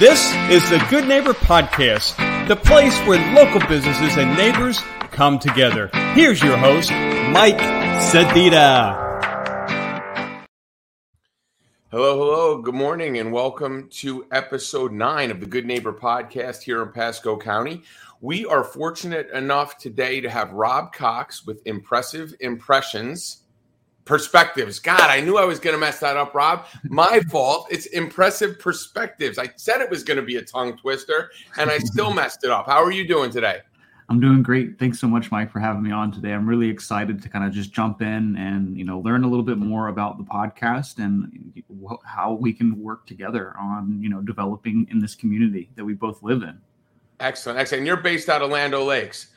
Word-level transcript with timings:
This 0.00 0.34
is 0.50 0.68
the 0.70 0.84
Good 0.90 1.06
Neighbor 1.06 1.34
Podcast, 1.34 2.16
the 2.48 2.56
place 2.56 2.98
where 3.06 3.32
local 3.32 3.60
businesses 3.68 4.16
and 4.16 4.36
neighbors 4.36 4.80
come 5.12 5.38
together. 5.38 5.88
Here's 6.14 6.42
your 6.42 6.56
host, 6.56 6.90
Mike 6.90 7.60
Sedita. 8.10 8.96
Hello, 11.92 12.18
hello. 12.18 12.60
Good 12.60 12.74
morning, 12.74 13.18
and 13.18 13.32
welcome 13.32 13.88
to 13.90 14.26
episode 14.32 14.90
nine 14.90 15.30
of 15.30 15.38
the 15.38 15.46
Good 15.46 15.64
Neighbor 15.64 15.92
Podcast 15.92 16.62
here 16.62 16.82
in 16.82 16.90
Pasco 16.90 17.36
County. 17.36 17.84
We 18.20 18.44
are 18.46 18.64
fortunate 18.64 19.30
enough 19.30 19.78
today 19.78 20.20
to 20.22 20.28
have 20.28 20.50
Rob 20.50 20.92
Cox 20.92 21.46
with 21.46 21.64
Impressive 21.66 22.34
Impressions 22.40 23.43
perspectives. 24.04 24.78
God, 24.78 25.00
I 25.00 25.20
knew 25.20 25.36
I 25.36 25.44
was 25.44 25.58
going 25.58 25.74
to 25.74 25.80
mess 25.80 26.00
that 26.00 26.16
up, 26.16 26.34
Rob. 26.34 26.66
My 26.84 27.20
fault. 27.30 27.68
It's 27.70 27.86
impressive 27.86 28.58
perspectives. 28.58 29.38
I 29.38 29.50
said 29.56 29.80
it 29.80 29.90
was 29.90 30.04
going 30.04 30.18
to 30.18 30.22
be 30.22 30.36
a 30.36 30.42
tongue 30.42 30.76
twister, 30.76 31.30
and 31.58 31.70
I 31.70 31.78
still 31.78 32.12
messed 32.14 32.44
it 32.44 32.50
up. 32.50 32.66
How 32.66 32.82
are 32.82 32.92
you 32.92 33.06
doing 33.06 33.30
today? 33.30 33.60
I'm 34.10 34.20
doing 34.20 34.42
great. 34.42 34.78
Thanks 34.78 35.00
so 35.00 35.08
much, 35.08 35.30
Mike, 35.30 35.50
for 35.50 35.60
having 35.60 35.82
me 35.82 35.90
on 35.90 36.12
today. 36.12 36.34
I'm 36.34 36.46
really 36.46 36.68
excited 36.68 37.22
to 37.22 37.28
kind 37.30 37.44
of 37.44 37.52
just 37.52 37.72
jump 37.72 38.02
in 38.02 38.36
and 38.36 38.76
you 38.76 38.84
know 38.84 38.98
learn 39.00 39.24
a 39.24 39.26
little 39.26 39.44
bit 39.44 39.56
more 39.56 39.88
about 39.88 40.18
the 40.18 40.24
podcast 40.24 40.98
and 40.98 41.62
how 42.04 42.34
we 42.34 42.52
can 42.52 42.78
work 42.82 43.06
together 43.06 43.54
on 43.58 43.98
you 44.02 44.10
know 44.10 44.20
developing 44.20 44.86
in 44.90 45.00
this 45.00 45.14
community 45.14 45.70
that 45.76 45.84
we 45.84 45.94
both 45.94 46.22
live 46.22 46.42
in. 46.42 46.58
Excellent, 47.20 47.58
excellent. 47.58 47.80
And 47.80 47.86
you're 47.86 47.96
based 47.96 48.28
out 48.28 48.42
of 48.42 48.50
Land 48.50 48.74
O' 48.74 48.84
Lakes. 48.84 49.28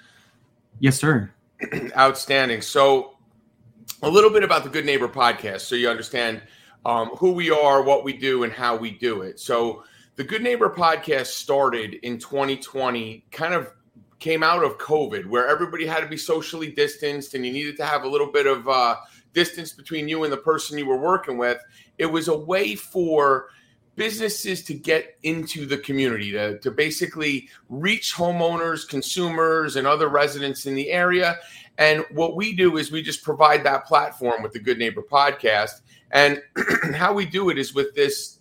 Yes, 0.79 0.97
sir. 0.97 1.31
Outstanding. 1.97 2.61
So 2.61 3.16
a 4.03 4.09
little 4.09 4.29
bit 4.29 4.43
about 4.43 4.63
the 4.63 4.69
Good 4.69 4.85
Neighbor 4.85 5.07
podcast 5.07 5.61
so 5.61 5.75
you 5.75 5.89
understand 5.89 6.41
um, 6.85 7.09
who 7.17 7.31
we 7.31 7.49
are, 7.49 7.81
what 7.81 8.03
we 8.03 8.13
do, 8.13 8.43
and 8.43 8.53
how 8.53 8.75
we 8.75 8.91
do 8.91 9.21
it. 9.21 9.39
So, 9.39 9.83
the 10.15 10.23
Good 10.23 10.41
Neighbor 10.41 10.69
podcast 10.69 11.27
started 11.27 11.95
in 11.95 12.17
2020, 12.17 13.25
kind 13.31 13.53
of 13.53 13.71
came 14.17 14.41
out 14.41 14.63
of 14.63 14.79
COVID, 14.79 15.27
where 15.27 15.47
everybody 15.47 15.85
had 15.85 15.99
to 15.99 16.07
be 16.07 16.17
socially 16.17 16.71
distanced 16.71 17.35
and 17.35 17.45
you 17.45 17.51
needed 17.51 17.77
to 17.77 17.85
have 17.85 18.03
a 18.03 18.07
little 18.07 18.31
bit 18.31 18.47
of 18.47 18.67
uh, 18.67 18.95
distance 19.33 19.73
between 19.73 20.07
you 20.07 20.23
and 20.23 20.33
the 20.33 20.37
person 20.37 20.77
you 20.77 20.87
were 20.87 20.97
working 20.97 21.37
with. 21.37 21.61
It 21.99 22.07
was 22.07 22.29
a 22.29 22.37
way 22.37 22.73
for 22.73 23.49
businesses 23.95 24.63
to 24.63 24.73
get 24.73 25.17
into 25.23 25.65
the 25.65 25.77
community 25.77 26.31
to, 26.31 26.57
to 26.59 26.71
basically 26.71 27.49
reach 27.69 28.15
homeowners 28.15 28.87
consumers 28.87 29.75
and 29.75 29.85
other 29.85 30.07
residents 30.07 30.65
in 30.65 30.75
the 30.75 30.91
area 30.91 31.37
and 31.77 32.05
what 32.11 32.35
we 32.35 32.53
do 32.53 32.77
is 32.77 32.91
we 32.91 33.01
just 33.01 33.23
provide 33.23 33.63
that 33.63 33.85
platform 33.85 34.41
with 34.41 34.51
the 34.51 34.59
Good 34.59 34.79
Neighbor 34.79 35.03
podcast. 35.03 35.81
And 36.11 36.41
how 36.95 37.13
we 37.13 37.25
do 37.25 37.49
it 37.49 37.57
is 37.57 37.73
with 37.73 37.93
this 37.93 38.39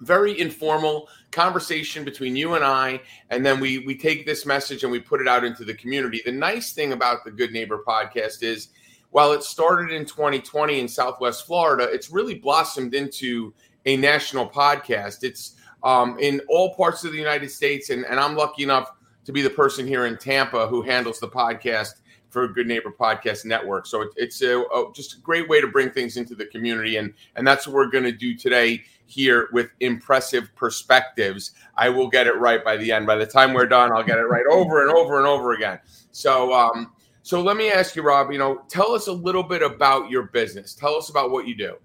very 0.00 0.38
informal 0.40 1.08
conversation 1.30 2.04
between 2.04 2.34
you 2.34 2.54
and 2.54 2.64
I, 2.64 3.00
and 3.30 3.46
then 3.46 3.60
we 3.60 3.78
we 3.80 3.96
take 3.96 4.26
this 4.26 4.44
message 4.44 4.82
and 4.82 4.90
we 4.90 4.98
put 4.98 5.20
it 5.20 5.28
out 5.28 5.44
into 5.44 5.64
the 5.64 5.74
community. 5.74 6.20
The 6.24 6.32
nice 6.32 6.72
thing 6.72 6.92
about 6.92 7.24
the 7.24 7.30
Good 7.30 7.52
Neighbor 7.52 7.82
podcast 7.86 8.42
is 8.42 8.68
while 9.10 9.32
it 9.32 9.42
started 9.42 9.92
in 9.92 10.04
2020 10.04 10.80
in 10.80 10.88
Southwest 10.88 11.46
Florida, 11.46 11.84
it's 11.84 12.10
really 12.10 12.34
blossomed 12.34 12.94
into 12.94 13.54
a 13.84 13.96
national 13.96 14.48
podcast. 14.48 15.22
It's 15.22 15.54
um, 15.84 16.18
in 16.18 16.40
all 16.48 16.74
parts 16.74 17.04
of 17.04 17.12
the 17.12 17.18
United 17.18 17.50
States, 17.50 17.90
and, 17.90 18.04
and 18.06 18.18
I'm 18.18 18.36
lucky 18.36 18.62
enough 18.62 18.90
to 19.24 19.32
be 19.32 19.42
the 19.42 19.50
person 19.50 19.86
here 19.86 20.06
in 20.06 20.16
Tampa 20.16 20.66
who 20.66 20.82
handles 20.82 21.20
the 21.20 21.28
podcast 21.28 22.00
for 22.32 22.48
Good 22.48 22.66
Neighbor 22.66 22.90
Podcast 22.90 23.44
Network. 23.44 23.86
So 23.86 24.00
it, 24.00 24.08
it's 24.16 24.40
a, 24.40 24.60
a, 24.60 24.90
just 24.94 25.14
a 25.14 25.20
great 25.20 25.48
way 25.48 25.60
to 25.60 25.66
bring 25.68 25.90
things 25.90 26.16
into 26.16 26.34
the 26.34 26.46
community, 26.46 26.96
and 26.96 27.12
and 27.36 27.46
that's 27.46 27.66
what 27.66 27.74
we're 27.74 27.90
going 27.90 28.04
to 28.04 28.12
do 28.12 28.34
today 28.34 28.82
here 29.06 29.50
with 29.52 29.68
impressive 29.80 30.50
perspectives. 30.56 31.52
I 31.76 31.90
will 31.90 32.08
get 32.08 32.26
it 32.26 32.36
right 32.38 32.64
by 32.64 32.78
the 32.78 32.90
end. 32.90 33.06
By 33.06 33.16
the 33.16 33.26
time 33.26 33.52
we're 33.52 33.66
done, 33.66 33.92
I'll 33.92 34.02
get 34.02 34.18
it 34.18 34.22
right 34.22 34.44
over 34.50 34.82
and 34.82 34.96
over 34.96 35.18
and 35.18 35.26
over 35.26 35.52
again. 35.52 35.78
So 36.10 36.52
um, 36.52 36.92
so 37.22 37.42
let 37.42 37.56
me 37.56 37.70
ask 37.70 37.94
you, 37.94 38.02
Rob. 38.02 38.32
You 38.32 38.38
know, 38.38 38.62
tell 38.68 38.92
us 38.92 39.06
a 39.06 39.12
little 39.12 39.42
bit 39.42 39.62
about 39.62 40.10
your 40.10 40.24
business. 40.24 40.74
Tell 40.74 40.96
us 40.96 41.10
about 41.10 41.30
what 41.30 41.46
you 41.46 41.54
do. 41.54 41.76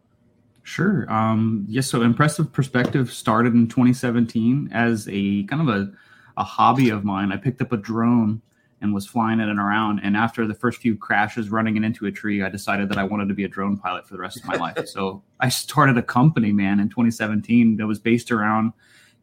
Sure. 0.63 1.11
Um, 1.11 1.65
yes. 1.67 1.87
So 1.87 2.01
impressive 2.01 2.51
perspective 2.51 3.11
started 3.11 3.53
in 3.53 3.67
2017 3.67 4.69
as 4.73 5.07
a 5.11 5.43
kind 5.43 5.61
of 5.61 5.69
a 5.69 5.91
a 6.37 6.43
hobby 6.43 6.89
of 6.89 7.03
mine. 7.03 7.31
I 7.31 7.37
picked 7.37 7.61
up 7.61 7.71
a 7.71 7.77
drone 7.77 8.41
and 8.81 8.93
was 8.93 9.07
flying 9.07 9.39
it 9.39 9.49
and 9.49 9.59
around. 9.59 9.99
And 10.03 10.15
after 10.15 10.45
the 10.45 10.53
first 10.53 10.79
few 10.79 10.95
crashes 10.95 11.49
running 11.49 11.77
it 11.77 11.83
into 11.83 12.05
a 12.05 12.11
tree, 12.11 12.43
I 12.43 12.49
decided 12.49 12.89
that 12.89 12.97
I 12.97 13.03
wanted 13.03 13.27
to 13.29 13.33
be 13.33 13.43
a 13.43 13.47
drone 13.47 13.77
pilot 13.77 14.07
for 14.07 14.13
the 14.13 14.19
rest 14.19 14.37
of 14.37 14.45
my 14.45 14.55
life. 14.55 14.87
So 14.87 15.23
I 15.39 15.49
started 15.49 15.97
a 15.97 16.03
company, 16.03 16.51
man, 16.51 16.79
in 16.79 16.89
2017 16.89 17.77
that 17.77 17.87
was 17.87 17.99
based 17.99 18.31
around 18.31 18.73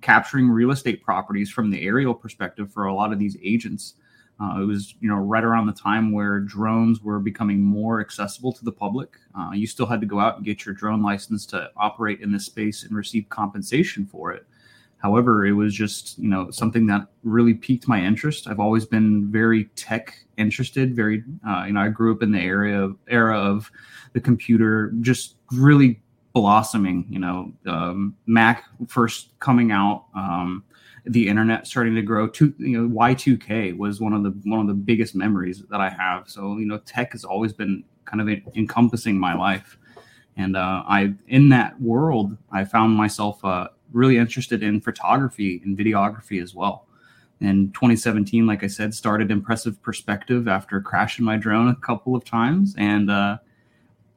capturing 0.00 0.50
real 0.50 0.70
estate 0.70 1.02
properties 1.02 1.50
from 1.50 1.70
the 1.70 1.82
aerial 1.82 2.14
perspective 2.14 2.72
for 2.72 2.86
a 2.86 2.94
lot 2.94 3.12
of 3.12 3.18
these 3.18 3.36
agents. 3.42 3.94
Uh, 4.40 4.60
it 4.60 4.64
was, 4.64 4.96
you 5.00 5.08
know, 5.08 5.16
right 5.16 5.44
around 5.44 5.66
the 5.66 5.72
time 5.72 6.10
where 6.10 6.40
drones 6.40 7.00
were 7.00 7.20
becoming 7.20 7.62
more 7.62 8.00
accessible 8.00 8.52
to 8.52 8.64
the 8.64 8.72
public. 8.72 9.16
Uh, 9.38 9.50
you 9.54 9.66
still 9.66 9.86
had 9.86 10.00
to 10.00 10.06
go 10.06 10.18
out 10.18 10.36
and 10.36 10.44
get 10.44 10.66
your 10.66 10.74
drone 10.74 11.02
license 11.02 11.46
to 11.46 11.70
operate 11.76 12.20
in 12.20 12.32
this 12.32 12.44
space 12.44 12.82
and 12.82 12.96
receive 12.96 13.28
compensation 13.28 14.04
for 14.04 14.32
it. 14.32 14.44
However, 15.04 15.44
it 15.44 15.52
was 15.52 15.74
just 15.74 16.18
you 16.18 16.30
know 16.30 16.50
something 16.50 16.86
that 16.86 17.08
really 17.24 17.52
piqued 17.52 17.86
my 17.86 18.02
interest. 18.02 18.48
I've 18.48 18.58
always 18.58 18.86
been 18.86 19.30
very 19.30 19.64
tech 19.76 20.16
interested. 20.38 20.96
Very 20.96 21.22
uh, 21.46 21.64
you 21.66 21.74
know 21.74 21.80
I 21.80 21.88
grew 21.88 22.14
up 22.14 22.22
in 22.22 22.32
the 22.32 22.40
area 22.40 22.90
era 23.06 23.38
of 23.38 23.70
the 24.14 24.20
computer, 24.20 24.92
just 25.02 25.36
really 25.52 26.00
blossoming. 26.32 27.04
You 27.10 27.18
know, 27.18 27.52
um, 27.66 28.16
Mac 28.24 28.64
first 28.88 29.38
coming 29.40 29.72
out. 29.72 30.06
Um, 30.14 30.64
the 31.04 31.28
internet 31.28 31.66
starting 31.66 31.94
to 31.96 32.00
grow 32.00 32.26
to 32.26 32.54
you 32.56 32.80
know 32.80 32.88
y2k 32.88 33.76
was 33.76 34.00
one 34.00 34.14
of 34.14 34.22
the 34.22 34.30
one 34.48 34.60
of 34.60 34.66
the 34.66 34.72
biggest 34.72 35.14
memories 35.14 35.62
that 35.68 35.78
i 35.78 35.90
have 35.90 36.30
so 36.30 36.56
you 36.56 36.64
know 36.64 36.78
tech 36.78 37.12
has 37.12 37.26
always 37.26 37.52
been 37.52 37.84
kind 38.06 38.22
of 38.22 38.28
encompassing 38.56 39.18
my 39.18 39.34
life 39.34 39.76
and 40.38 40.56
uh, 40.56 40.82
i 40.88 41.12
in 41.28 41.50
that 41.50 41.78
world 41.78 42.34
i 42.52 42.64
found 42.64 42.96
myself 42.96 43.44
uh, 43.44 43.68
really 43.94 44.18
interested 44.18 44.62
in 44.62 44.80
photography 44.80 45.62
and 45.64 45.78
videography 45.78 46.42
as 46.42 46.54
well. 46.54 46.86
In 47.40 47.72
2017, 47.72 48.46
like 48.46 48.62
I 48.62 48.66
said, 48.66 48.94
started 48.94 49.30
Impressive 49.30 49.80
Perspective 49.82 50.46
after 50.48 50.80
crashing 50.80 51.24
my 51.24 51.36
drone 51.36 51.68
a 51.68 51.76
couple 51.76 52.14
of 52.14 52.24
times, 52.24 52.74
and 52.76 53.10
uh, 53.10 53.38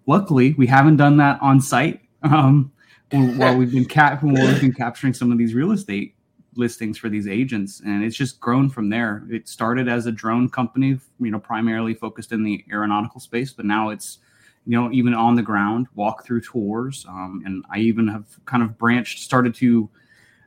luckily 0.06 0.54
we 0.58 0.68
haven't 0.68 0.98
done 0.98 1.18
that 1.18 1.42
on 1.42 1.62
site 1.62 2.02
um, 2.24 2.72
while 3.12 3.56
we've 3.56 3.72
been 3.72 3.86
cap- 3.98 4.24
while 4.24 4.48
we've 4.48 4.62
been 4.62 4.74
capturing 4.74 5.14
some 5.14 5.32
of 5.32 5.38
these 5.38 5.54
real 5.54 5.72
estate 5.72 6.16
listings 6.56 6.98
for 6.98 7.10
these 7.10 7.28
agents, 7.28 7.82
and 7.86 8.04
it's 8.04 8.16
just 8.16 8.40
grown 8.40 8.70
from 8.70 8.90
there. 8.90 9.24
It 9.30 9.48
started 9.48 9.88
as 9.88 10.06
a 10.06 10.12
drone 10.12 10.50
company, 10.50 11.00
you 11.20 11.32
know, 11.32 11.40
primarily 11.40 11.94
focused 11.94 12.32
in 12.32 12.44
the 12.44 12.64
aeronautical 12.72 13.20
space, 13.20 13.54
but 13.54 13.66
now 13.66 13.90
it's 13.90 14.20
you 14.68 14.80
know, 14.80 14.92
even 14.92 15.14
on 15.14 15.36
the 15.36 15.42
ground, 15.42 15.88
walk 15.96 16.26
through 16.26 16.42
tours. 16.42 17.06
Um, 17.08 17.42
and 17.46 17.64
I 17.72 17.80
even 17.80 18.08
have 18.10 18.26
kind 18.46 18.62
of 18.62 18.78
branched, 18.78 19.20
started 19.20 19.56
to 19.56 19.90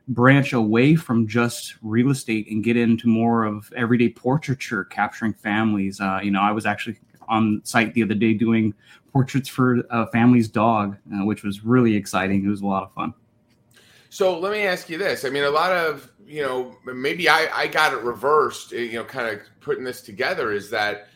branch 0.07 0.53
away 0.53 0.95
from 0.95 1.27
just 1.27 1.75
real 1.81 2.11
estate 2.11 2.47
and 2.49 2.63
get 2.63 2.77
into 2.77 3.07
more 3.07 3.45
of 3.45 3.73
everyday 3.75 4.09
portraiture, 4.09 4.83
capturing 4.83 5.33
families. 5.33 5.99
Uh, 5.99 6.19
you 6.21 6.29
know, 6.29 6.41
I 6.41 6.51
was 6.51 6.67
actually 6.67 6.99
on 7.27 7.61
site 7.63 7.93
the 7.95 8.03
other 8.03 8.13
day 8.13 8.33
doing 8.33 8.75
portraits 9.11 9.49
for 9.49 9.83
a 9.89 10.05
family's 10.07 10.47
dog, 10.47 10.97
uh, 11.13 11.25
which 11.25 11.43
was 11.43 11.65
really 11.65 11.95
exciting. 11.95 12.45
It 12.45 12.49
was 12.49 12.61
a 12.61 12.67
lot 12.67 12.83
of 12.83 12.93
fun. 12.93 13.13
So 14.09 14.37
let 14.37 14.51
me 14.51 14.63
ask 14.63 14.89
you 14.89 14.97
this. 14.97 15.25
I 15.25 15.29
mean, 15.29 15.45
a 15.45 15.49
lot 15.49 15.71
of, 15.71 16.11
you 16.27 16.43
know, 16.43 16.77
maybe 16.85 17.27
I, 17.27 17.47
I 17.53 17.67
got 17.67 17.93
it 17.93 18.01
reversed, 18.01 18.71
you 18.71 18.93
know, 18.93 19.05
kind 19.05 19.27
of 19.27 19.41
putting 19.61 19.83
this 19.83 20.01
together 20.01 20.51
is 20.51 20.69
that 20.69 21.07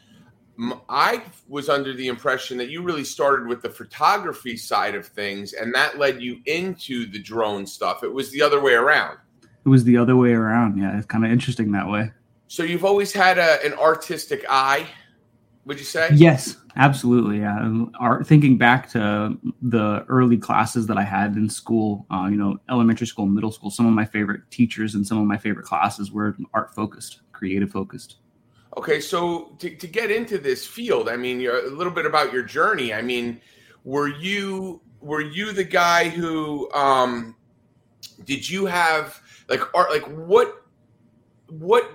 I 0.90 1.22
was 1.48 1.70
under 1.70 1.94
the 1.94 2.08
impression 2.08 2.58
that 2.58 2.70
you 2.70 2.82
really 2.82 3.04
started 3.04 3.48
with 3.48 3.62
the 3.62 3.70
photography 3.70 4.56
side 4.56 4.96
of 4.96 5.06
things, 5.06 5.54
and 5.54 5.74
that 5.76 5.98
led 5.98 6.22
you 6.22 6.40
into 6.46 7.06
the 7.12 7.20
drone 7.20 7.66
stuff. 7.66 8.04
It 8.04 8.14
was 8.14 8.32
the 8.32 8.42
other 8.42 8.62
way 8.62 8.74
around. 8.74 9.18
It 9.66 9.70
was 9.70 9.84
the 9.84 9.98
other 9.98 10.16
way 10.16 10.32
around. 10.32 10.78
Yeah, 10.78 10.98
it's 10.98 11.08
kind 11.08 11.26
of 11.26 11.32
interesting 11.32 11.72
that 11.74 11.90
way. 11.90 12.12
So 12.48 12.64
you've 12.64 12.86
always 12.86 13.12
had 13.12 13.38
a, 13.38 13.64
an 13.66 13.74
artistic 13.74 14.46
eye, 14.48 14.88
would 15.66 15.80
you 15.80 15.84
say? 15.84 16.10
Yes, 16.14 16.56
absolutely. 16.78 17.40
Yeah, 17.40 17.86
art. 18.00 18.28
Thinking 18.28 18.58
back 18.58 18.88
to 18.92 19.38
the 19.64 20.06
early 20.08 20.38
classes 20.38 20.86
that 20.88 20.98
I 20.98 21.04
had 21.04 21.36
in 21.36 21.50
school, 21.50 22.06
uh, 22.12 22.28
you 22.30 22.38
know, 22.38 22.58
elementary 22.70 23.08
school, 23.08 23.26
middle 23.26 23.52
school, 23.52 23.72
some 23.72 23.88
of 23.88 23.94
my 23.94 24.06
favorite 24.06 24.42
teachers 24.52 24.96
and 24.96 25.06
some 25.06 25.18
of 25.18 25.26
my 25.26 25.38
favorite 25.38 25.66
classes 25.66 26.12
were 26.12 26.38
art 26.54 26.74
focused, 26.76 27.22
creative 27.34 27.72
focused. 27.72 28.18
Okay, 28.78 29.00
so 29.00 29.56
to, 29.60 29.74
to 29.76 29.88
get 29.88 30.12
into 30.12 30.38
this 30.38 30.66
field, 30.68 31.08
I 31.08 31.16
mean, 31.16 31.46
a 31.46 31.70
little 31.70 31.94
bit 31.94 32.06
about 32.06 32.34
your 32.34 32.44
journey. 32.44 32.94
I 32.94 33.02
mean, 33.02 33.40
were 33.84 34.10
you 34.10 34.82
were 35.00 35.22
you 35.22 35.54
the 35.54 35.64
guy 35.64 36.10
who 36.10 36.72
um, 36.74 37.36
did 38.26 38.50
you 38.50 38.66
have 38.66 39.22
like 39.48 39.62
art? 39.74 39.92
Like 39.92 40.04
what 40.04 40.66
what 41.48 41.90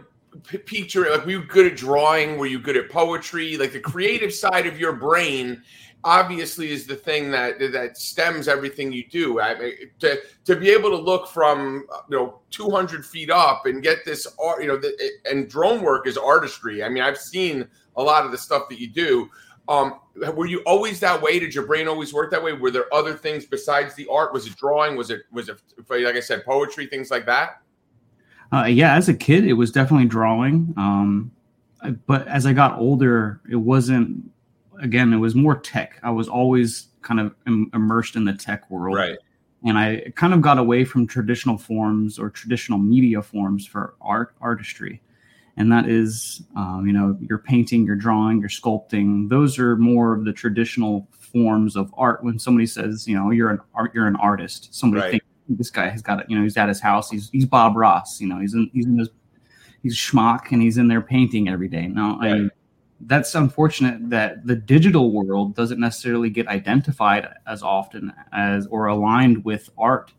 piqued 0.45 0.95
your 0.95 1.11
like? 1.11 1.27
Were 1.27 1.33
you 1.33 1.45
good 1.45 1.67
at 1.67 1.77
drawing? 1.77 2.39
Were 2.39 2.47
you 2.47 2.59
good 2.59 2.77
at 2.77 2.89
poetry? 2.89 3.57
Like 3.57 3.73
the 3.73 3.81
creative 3.81 4.33
side 4.33 4.67
of 4.67 4.79
your 4.79 4.95
brain 4.95 5.63
obviously 6.05 6.71
is 6.71 6.87
the 6.87 6.97
thing 6.97 7.31
that 7.31 7.59
that 7.73 7.97
stems 7.97 8.49
everything 8.49 8.93
you 8.93 9.07
do. 9.09 9.41
I 9.41 9.59
mean, 9.59 9.73
to 10.01 10.21
to 10.45 10.57
be 10.57 10.71
able 10.71 10.91
to 10.91 10.97
look 10.97 11.29
from 11.29 11.87
you 12.09 12.17
know 12.17 12.41
200 12.51 13.05
feet 13.05 13.31
up 13.31 13.67
and 13.67 13.83
get 13.83 14.05
this 14.05 14.27
art, 14.43 14.63
you 14.63 14.69
know, 14.69 14.77
the, 14.77 14.93
and 15.31 15.49
drone 15.49 15.83
work 15.83 16.07
is 16.07 16.17
artistry. 16.17 16.83
I 16.83 16.89
mean, 16.89 17.03
I've 17.03 17.19
seen 17.19 17.69
a 17.97 18.03
lot 18.03 18.25
of 18.25 18.33
the 18.33 18.39
stuff 18.39 18.69
that 18.69 18.81
you 18.81 18.89
do. 18.89 19.29
Um, 19.69 20.01
were 20.35 20.47
you 20.47 20.63
always 20.67 20.99
that 21.01 21.21
way? 21.23 21.39
Did 21.39 21.55
your 21.55 21.67
brain 21.67 21.87
always 21.87 22.13
work 22.13 22.31
that 22.33 22.43
way? 22.43 22.53
Were 22.53 22.73
there 22.73 22.93
other 22.93 23.15
things 23.15 23.47
besides 23.47 23.95
the 23.95 24.07
art? 24.11 24.33
Was 24.33 24.47
it 24.47 24.57
drawing? 24.57 24.97
Was 24.97 25.11
it 25.11 25.23
was 25.31 25.49
it 25.49 25.61
like 25.89 26.17
I 26.17 26.21
said, 26.21 26.45
poetry, 26.45 26.87
things 26.87 27.11
like 27.11 27.27
that? 27.27 27.61
Uh, 28.53 28.65
yeah, 28.65 28.97
as 28.97 29.09
a 29.09 29.15
kid, 29.15 29.45
it 29.45 29.53
was 29.53 29.71
definitely 29.71 30.07
drawing. 30.07 30.75
Um, 30.77 31.31
but 32.07 32.27
as 32.27 32.47
I 32.47 32.53
got 32.53 32.79
older, 32.79 33.41
it 33.51 33.57
wasn't. 33.57 34.31
Again, 34.81 35.13
it 35.13 35.19
was 35.19 35.35
more 35.35 35.57
tech. 35.57 35.99
I 36.03 36.11
was 36.11 36.29
always 36.29 36.89
kind 37.03 37.21
of 37.21 37.35
Im- 37.47 37.71
immersed 37.75 38.17
in 38.17 38.25
the 38.25 38.33
tech 38.35 38.71
world, 38.71 38.97
right? 38.97 39.19
And 39.65 39.77
I 39.77 40.13
kind 40.17 40.33
of 40.33 40.41
got 40.41 40.59
away 40.59 40.85
from 40.85 41.07
traditional 41.07 41.59
forms 41.59 42.19
or 42.19 42.31
traditional 42.31 42.79
media 42.79 43.23
forms 43.23 43.67
for 43.67 43.95
art 44.01 44.35
artistry 44.41 45.03
and 45.61 45.71
that 45.71 45.87
is 45.87 46.43
um, 46.57 46.87
you 46.87 46.93
know 46.93 47.17
your 47.21 47.39
painting 47.39 47.85
your 47.85 47.97
drawing 47.97 48.41
your 48.41 48.49
sculpting 48.49 49.29
those 49.29 49.59
are 49.59 49.77
more 49.77 50.15
of 50.15 50.25
the 50.25 50.33
traditional 50.33 51.07
forms 51.13 51.77
of 51.77 51.93
art 51.97 52.25
when 52.25 52.39
somebody 52.39 52.67
says 52.67 53.07
you 53.07 53.15
know 53.15 53.31
you're 53.31 53.51
an 53.51 53.61
art 53.75 53.95
you're 53.95 54.07
an 54.07 54.17
artist 54.17 54.75
somebody 54.75 55.03
right. 55.03 55.11
thinks 55.11 55.27
this 55.51 55.71
guy 55.71 55.89
has 55.89 56.03
got 56.03 56.21
it 56.21 56.27
you 56.29 56.37
know 56.37 56.43
he's 56.43 56.57
at 56.57 56.69
his 56.69 56.81
house 56.81 57.11
he's 57.11 57.29
he's 57.31 57.45
bob 57.45 57.77
ross 57.77 58.21
you 58.21 58.27
know 58.27 58.39
he's 58.39 58.55
in 58.55 58.71
he's 58.73 58.87
in 58.87 58.99
his 58.99 59.11
he's 59.83 59.97
schmuck 59.97 60.51
and 60.51 60.63
he's 60.63 60.79
in 60.79 60.89
there 60.89 61.03
painting 61.03 61.49
every 61.49 61.69
day 61.69 61.87
no 61.87 62.19
right. 62.19 62.43
I, 62.43 62.49
that's 63.03 63.35
unfortunate 63.35 64.11
that 64.11 64.47
the 64.47 64.57
digital 64.57 65.13
world 65.13 65.55
doesn't 65.55 65.81
necessarily 65.81 66.31
get 66.31 66.47
identified 66.49 67.29
as 67.47 67.63
often 67.63 68.13
as 68.33 68.67
or 68.67 68.87
aligned 68.87 69.45
with 69.45 69.71
art 69.79 70.13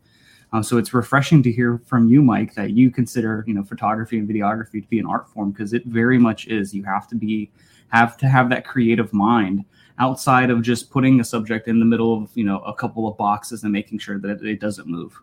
uh, 0.52 0.62
so 0.62 0.76
it's 0.76 0.92
refreshing 0.92 1.42
to 1.42 1.50
hear 1.50 1.80
from 1.86 2.08
you, 2.08 2.22
Mike, 2.22 2.54
that 2.54 2.72
you 2.72 2.90
consider 2.90 3.42
you 3.46 3.54
know 3.54 3.64
photography 3.64 4.18
and 4.18 4.28
videography 4.28 4.82
to 4.82 4.88
be 4.88 4.98
an 4.98 5.06
art 5.06 5.28
form 5.28 5.50
because 5.50 5.72
it 5.72 5.84
very 5.86 6.18
much 6.18 6.46
is. 6.46 6.74
You 6.74 6.84
have 6.84 7.08
to 7.08 7.14
be 7.14 7.50
have 7.88 8.16
to 8.18 8.28
have 8.28 8.50
that 8.50 8.66
creative 8.66 9.12
mind 9.12 9.64
outside 9.98 10.50
of 10.50 10.62
just 10.62 10.90
putting 10.90 11.20
a 11.20 11.24
subject 11.24 11.68
in 11.68 11.78
the 11.78 11.84
middle 11.84 12.22
of 12.22 12.30
you 12.34 12.44
know 12.44 12.60
a 12.60 12.74
couple 12.74 13.08
of 13.08 13.16
boxes 13.16 13.62
and 13.62 13.72
making 13.72 13.98
sure 13.98 14.18
that 14.18 14.42
it 14.42 14.60
doesn't 14.60 14.86
move. 14.86 15.18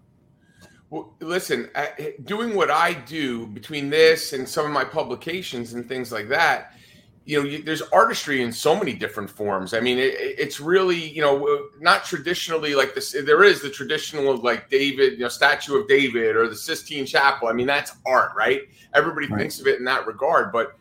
Well, 0.90 1.14
listen, 1.20 1.70
doing 2.24 2.56
what 2.56 2.72
I 2.72 2.94
do 2.94 3.46
between 3.46 3.92
this 3.92 4.34
and 4.34 4.50
some 4.50 4.66
of 4.66 4.72
my 4.72 4.84
publications 4.84 5.74
and 5.74 5.88
things 5.88 6.12
like 6.12 6.28
that, 6.30 6.74
you 7.30 7.40
know, 7.40 7.48
you, 7.48 7.62
there's 7.62 7.84
artistry 7.94 8.42
in 8.42 8.52
so 8.52 8.76
many 8.76 8.92
different 8.92 9.30
forms. 9.30 9.76
I 9.76 9.80
mean, 9.82 10.00
it, 10.00 10.16
it's 10.18 10.60
really, 10.60 10.98
you 10.98 11.22
know, 11.22 11.68
not 11.80 12.04
traditionally 12.04 12.74
like 12.74 12.96
this. 12.96 13.12
There 13.12 13.44
is 13.44 13.62
the 13.62 13.70
traditional 13.70 14.36
like 14.38 14.68
David, 14.72 15.14
you 15.14 15.20
know, 15.20 15.30
statue 15.30 15.80
of 15.80 15.88
David 15.88 16.36
or 16.36 16.50
the 16.50 16.56
Sistine 16.56 17.06
Chapel. 17.06 17.48
I 17.48 17.54
mean, 17.54 17.68
that's 17.68 17.94
art, 18.04 18.32
right? 18.36 18.62
Everybody 18.96 19.28
right. 19.28 19.42
thinks 19.42 19.60
of 19.60 19.68
it 19.68 19.78
in 19.78 19.86
that 19.86 20.08
regard, 20.08 20.52
but 20.52 20.76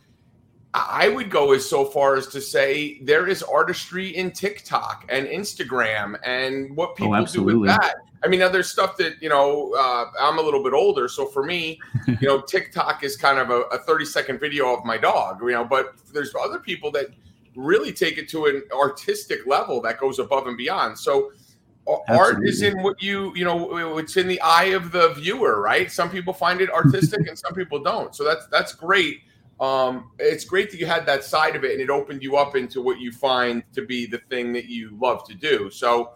I 0.72 1.10
would 1.10 1.30
go 1.30 1.52
as 1.52 1.68
so 1.68 1.84
far 1.84 2.16
as 2.16 2.28
to 2.28 2.40
say 2.40 2.98
there 3.02 3.26
is 3.26 3.42
artistry 3.42 4.16
in 4.16 4.30
TikTok 4.30 5.04
and 5.10 5.26
Instagram 5.26 6.18
and 6.24 6.74
what 6.74 6.90
oh, 6.92 6.94
people 6.94 7.14
oh, 7.14 7.26
do 7.26 7.42
with 7.42 7.66
that. 7.66 7.96
I 8.23 8.29
mean, 8.29 8.41
now 8.41 8.49
there's 8.49 8.70
stuff 8.70 8.97
that 8.99 9.20
you 9.23 9.29
know. 9.29 9.75
Uh, 9.79 10.06
I'm 10.20 10.38
a 10.38 10.43
little 10.43 10.62
bit 10.62 10.73
older, 10.73 11.09
so 11.09 11.26
for 11.26 11.44
me, 11.44 11.81
you 12.06 12.29
know, 12.29 12.41
TikTok 12.47 13.05
is 13.05 13.17
kind 13.17 13.38
of 13.38 13.50
a, 13.50 13.62
a 13.75 13.79
30 13.79 14.05
second 14.05 14.41
video 14.41 14.75
of 14.75 14.85
my 14.85 14.99
dog. 14.99 15.41
You 15.43 15.53
know, 15.53 15.65
but 15.65 15.94
there's 16.12 16.35
other 16.35 16.59
people 16.59 16.91
that 16.93 17.06
really 17.56 17.93
take 17.93 18.19
it 18.19 18.29
to 18.31 18.47
an 18.47 18.62
artistic 18.73 19.47
level 19.47 19.81
that 19.82 19.99
goes 19.99 20.19
above 20.19 20.47
and 20.47 20.56
beyond. 20.56 20.99
So. 20.99 21.32
Absolutely. 22.06 22.19
Art 22.19 22.47
is 22.47 22.61
in 22.61 22.82
what 22.82 23.03
you 23.03 23.32
you 23.35 23.47
know 23.47 23.97
it's 23.97 24.19
in 24.19 24.29
the 24.29 24.38
eye 24.43 24.73
of 24.75 24.93
the 24.93 25.15
viewer, 25.15 25.62
right? 25.62 25.91
Some 25.91 26.11
people 26.11 26.35
find 26.35 26.61
it 26.61 26.69
artistic 26.69 27.20
and 27.29 27.38
some 27.38 27.55
people 27.55 27.82
don't. 27.82 28.15
So 28.15 28.25
that's 28.25 28.47
that's 28.49 28.75
great 28.75 29.23
um, 29.61 30.11
it's 30.19 30.44
great 30.44 30.70
that 30.70 30.79
you 30.79 30.87
had 30.87 31.05
that 31.06 31.25
side 31.25 31.56
of 31.56 31.65
it 31.65 31.73
and 31.73 31.81
it 31.81 31.91
opened 31.91 32.23
you 32.23 32.37
up 32.37 32.55
into 32.55 32.81
what 32.81 33.00
you 33.00 33.11
find 33.11 33.62
to 33.75 33.85
be 33.85 34.06
the 34.06 34.19
thing 34.31 34.53
that 34.53 34.67
you 34.67 34.97
love 35.00 35.26
to 35.26 35.35
do. 35.35 35.69
So, 35.70 36.12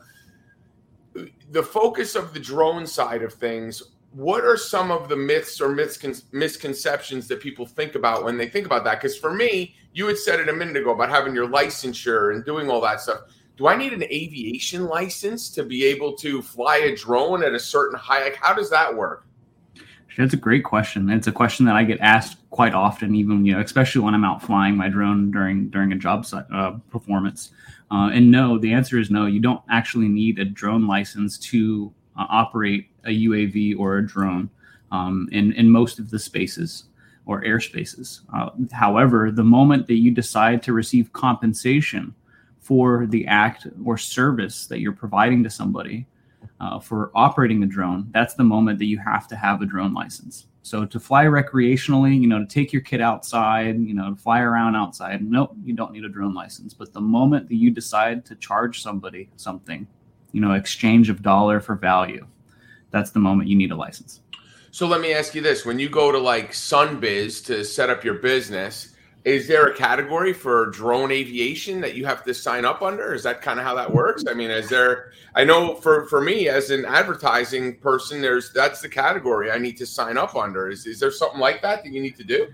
the 1.50 1.62
focus 1.62 2.14
of 2.14 2.32
the 2.32 2.40
drone 2.40 2.86
side 2.86 3.22
of 3.22 3.34
things, 3.34 3.82
what 4.12 4.44
are 4.44 4.56
some 4.56 4.90
of 4.90 5.08
the 5.08 5.16
myths 5.16 5.60
or 5.60 5.68
misconceptions 5.70 7.28
that 7.28 7.40
people 7.40 7.64
think 7.64 7.94
about 7.94 8.24
when 8.24 8.36
they 8.36 8.48
think 8.48 8.66
about 8.66 8.84
that? 8.84 9.00
Because 9.00 9.16
for 9.16 9.32
me, 9.32 9.74
you 9.94 10.06
had 10.06 10.18
said 10.18 10.40
it 10.40 10.48
a 10.48 10.52
minute 10.52 10.76
ago 10.76 10.92
about 10.92 11.08
having 11.08 11.34
your 11.34 11.48
licensure 11.48 12.34
and 12.34 12.44
doing 12.44 12.70
all 12.70 12.80
that 12.82 13.00
stuff. 13.00 13.20
Do 13.56 13.66
I 13.66 13.76
need 13.76 13.92
an 13.92 14.02
aviation 14.04 14.86
license 14.86 15.50
to 15.50 15.62
be 15.62 15.84
able 15.84 16.14
to 16.16 16.42
fly 16.42 16.78
a 16.78 16.96
drone 16.96 17.42
at 17.42 17.54
a 17.54 17.58
certain 17.58 17.98
height? 17.98 18.24
Like, 18.24 18.36
how 18.36 18.54
does 18.54 18.70
that 18.70 18.94
work? 18.94 19.26
That's 20.16 20.34
a 20.34 20.38
great 20.38 20.64
question. 20.64 21.08
It's 21.08 21.26
a 21.26 21.32
question 21.32 21.64
that 21.66 21.76
I 21.76 21.84
get 21.84 21.98
asked 22.00 22.36
quite 22.50 22.74
often, 22.74 23.14
even 23.14 23.46
you 23.46 23.54
know, 23.54 23.60
especially 23.60 24.02
when 24.02 24.14
I'm 24.14 24.24
out 24.24 24.42
flying 24.42 24.76
my 24.76 24.88
drone 24.88 25.30
during 25.30 25.70
during 25.70 25.92
a 25.92 25.96
job 25.96 26.26
uh, 26.32 26.72
performance. 26.90 27.50
Uh, 27.92 28.08
and 28.08 28.30
no, 28.30 28.58
the 28.58 28.72
answer 28.72 28.98
is 28.98 29.10
no. 29.10 29.26
You 29.26 29.40
don't 29.40 29.62
actually 29.70 30.08
need 30.08 30.38
a 30.38 30.44
drone 30.46 30.86
license 30.86 31.38
to 31.50 31.92
uh, 32.16 32.24
operate 32.30 32.88
a 33.04 33.10
UAV 33.10 33.78
or 33.78 33.98
a 33.98 34.06
drone 34.06 34.48
um, 34.90 35.28
in 35.30 35.52
in 35.52 35.70
most 35.70 35.98
of 35.98 36.10
the 36.10 36.18
spaces 36.18 36.84
or 37.26 37.42
airspaces. 37.42 38.20
Uh, 38.34 38.50
however, 38.72 39.30
the 39.30 39.44
moment 39.44 39.86
that 39.86 39.96
you 39.96 40.10
decide 40.10 40.62
to 40.62 40.72
receive 40.72 41.12
compensation 41.12 42.14
for 42.60 43.06
the 43.06 43.26
act 43.26 43.66
or 43.84 43.98
service 43.98 44.66
that 44.66 44.80
you're 44.80 44.92
providing 44.92 45.42
to 45.44 45.50
somebody, 45.50 46.06
uh, 46.60 46.78
for 46.80 47.10
operating 47.14 47.60
the 47.60 47.66
drone, 47.66 48.08
that's 48.12 48.34
the 48.34 48.44
moment 48.44 48.78
that 48.78 48.86
you 48.86 48.98
have 48.98 49.28
to 49.28 49.36
have 49.36 49.60
a 49.60 49.66
drone 49.66 49.92
license. 49.92 50.46
So 50.62 50.86
to 50.86 51.00
fly 51.00 51.24
recreationally, 51.24 52.20
you 52.20 52.28
know, 52.28 52.38
to 52.38 52.46
take 52.46 52.72
your 52.72 52.82
kid 52.82 53.00
outside, 53.00 53.80
you 53.80 53.94
know, 53.94 54.10
to 54.10 54.16
fly 54.16 54.40
around 54.40 54.76
outside, 54.76 55.28
nope, 55.28 55.56
you 55.64 55.74
don't 55.74 55.92
need 55.92 56.04
a 56.04 56.08
drone 56.08 56.34
license. 56.34 56.72
But 56.72 56.92
the 56.92 57.00
moment 57.00 57.48
that 57.48 57.56
you 57.56 57.70
decide 57.70 58.24
to 58.26 58.36
charge 58.36 58.80
somebody 58.80 59.28
something, 59.36 59.86
you 60.30 60.40
know, 60.40 60.52
exchange 60.52 61.10
of 61.10 61.20
dollar 61.20 61.60
for 61.60 61.74
value, 61.74 62.26
that's 62.90 63.10
the 63.10 63.18
moment 63.18 63.48
you 63.48 63.56
need 63.56 63.72
a 63.72 63.76
license. 63.76 64.20
So 64.70 64.86
let 64.86 65.00
me 65.00 65.12
ask 65.12 65.34
you 65.34 65.42
this: 65.42 65.66
When 65.66 65.80
you 65.80 65.88
go 65.88 66.12
to 66.12 66.18
like 66.18 66.52
Sunbiz 66.52 67.44
to 67.46 67.64
set 67.64 67.90
up 67.90 68.04
your 68.04 68.14
business, 68.14 68.91
is 69.24 69.46
there 69.46 69.66
a 69.66 69.74
category 69.74 70.32
for 70.32 70.66
drone 70.66 71.12
aviation 71.12 71.80
that 71.80 71.94
you 71.94 72.04
have 72.04 72.24
to 72.24 72.34
sign 72.34 72.64
up 72.64 72.82
under? 72.82 73.14
Is 73.14 73.22
that 73.22 73.40
kind 73.40 73.60
of 73.60 73.64
how 73.64 73.74
that 73.76 73.92
works? 73.92 74.24
I 74.28 74.34
mean 74.34 74.50
is 74.50 74.68
there 74.68 75.12
i 75.34 75.44
know 75.44 75.74
for 75.76 76.06
for 76.06 76.20
me 76.20 76.48
as 76.48 76.70
an 76.70 76.84
advertising 76.84 77.76
person 77.78 78.20
there's 78.20 78.52
that's 78.52 78.80
the 78.82 78.88
category 78.88 79.50
i 79.50 79.58
need 79.58 79.76
to 79.78 79.86
sign 79.86 80.18
up 80.18 80.34
under. 80.34 80.68
Is, 80.68 80.86
is 80.86 80.98
there 80.98 81.10
something 81.10 81.40
like 81.40 81.62
that 81.62 81.84
that 81.84 81.92
you 81.92 82.00
need 82.00 82.16
to 82.16 82.24
do? 82.24 82.48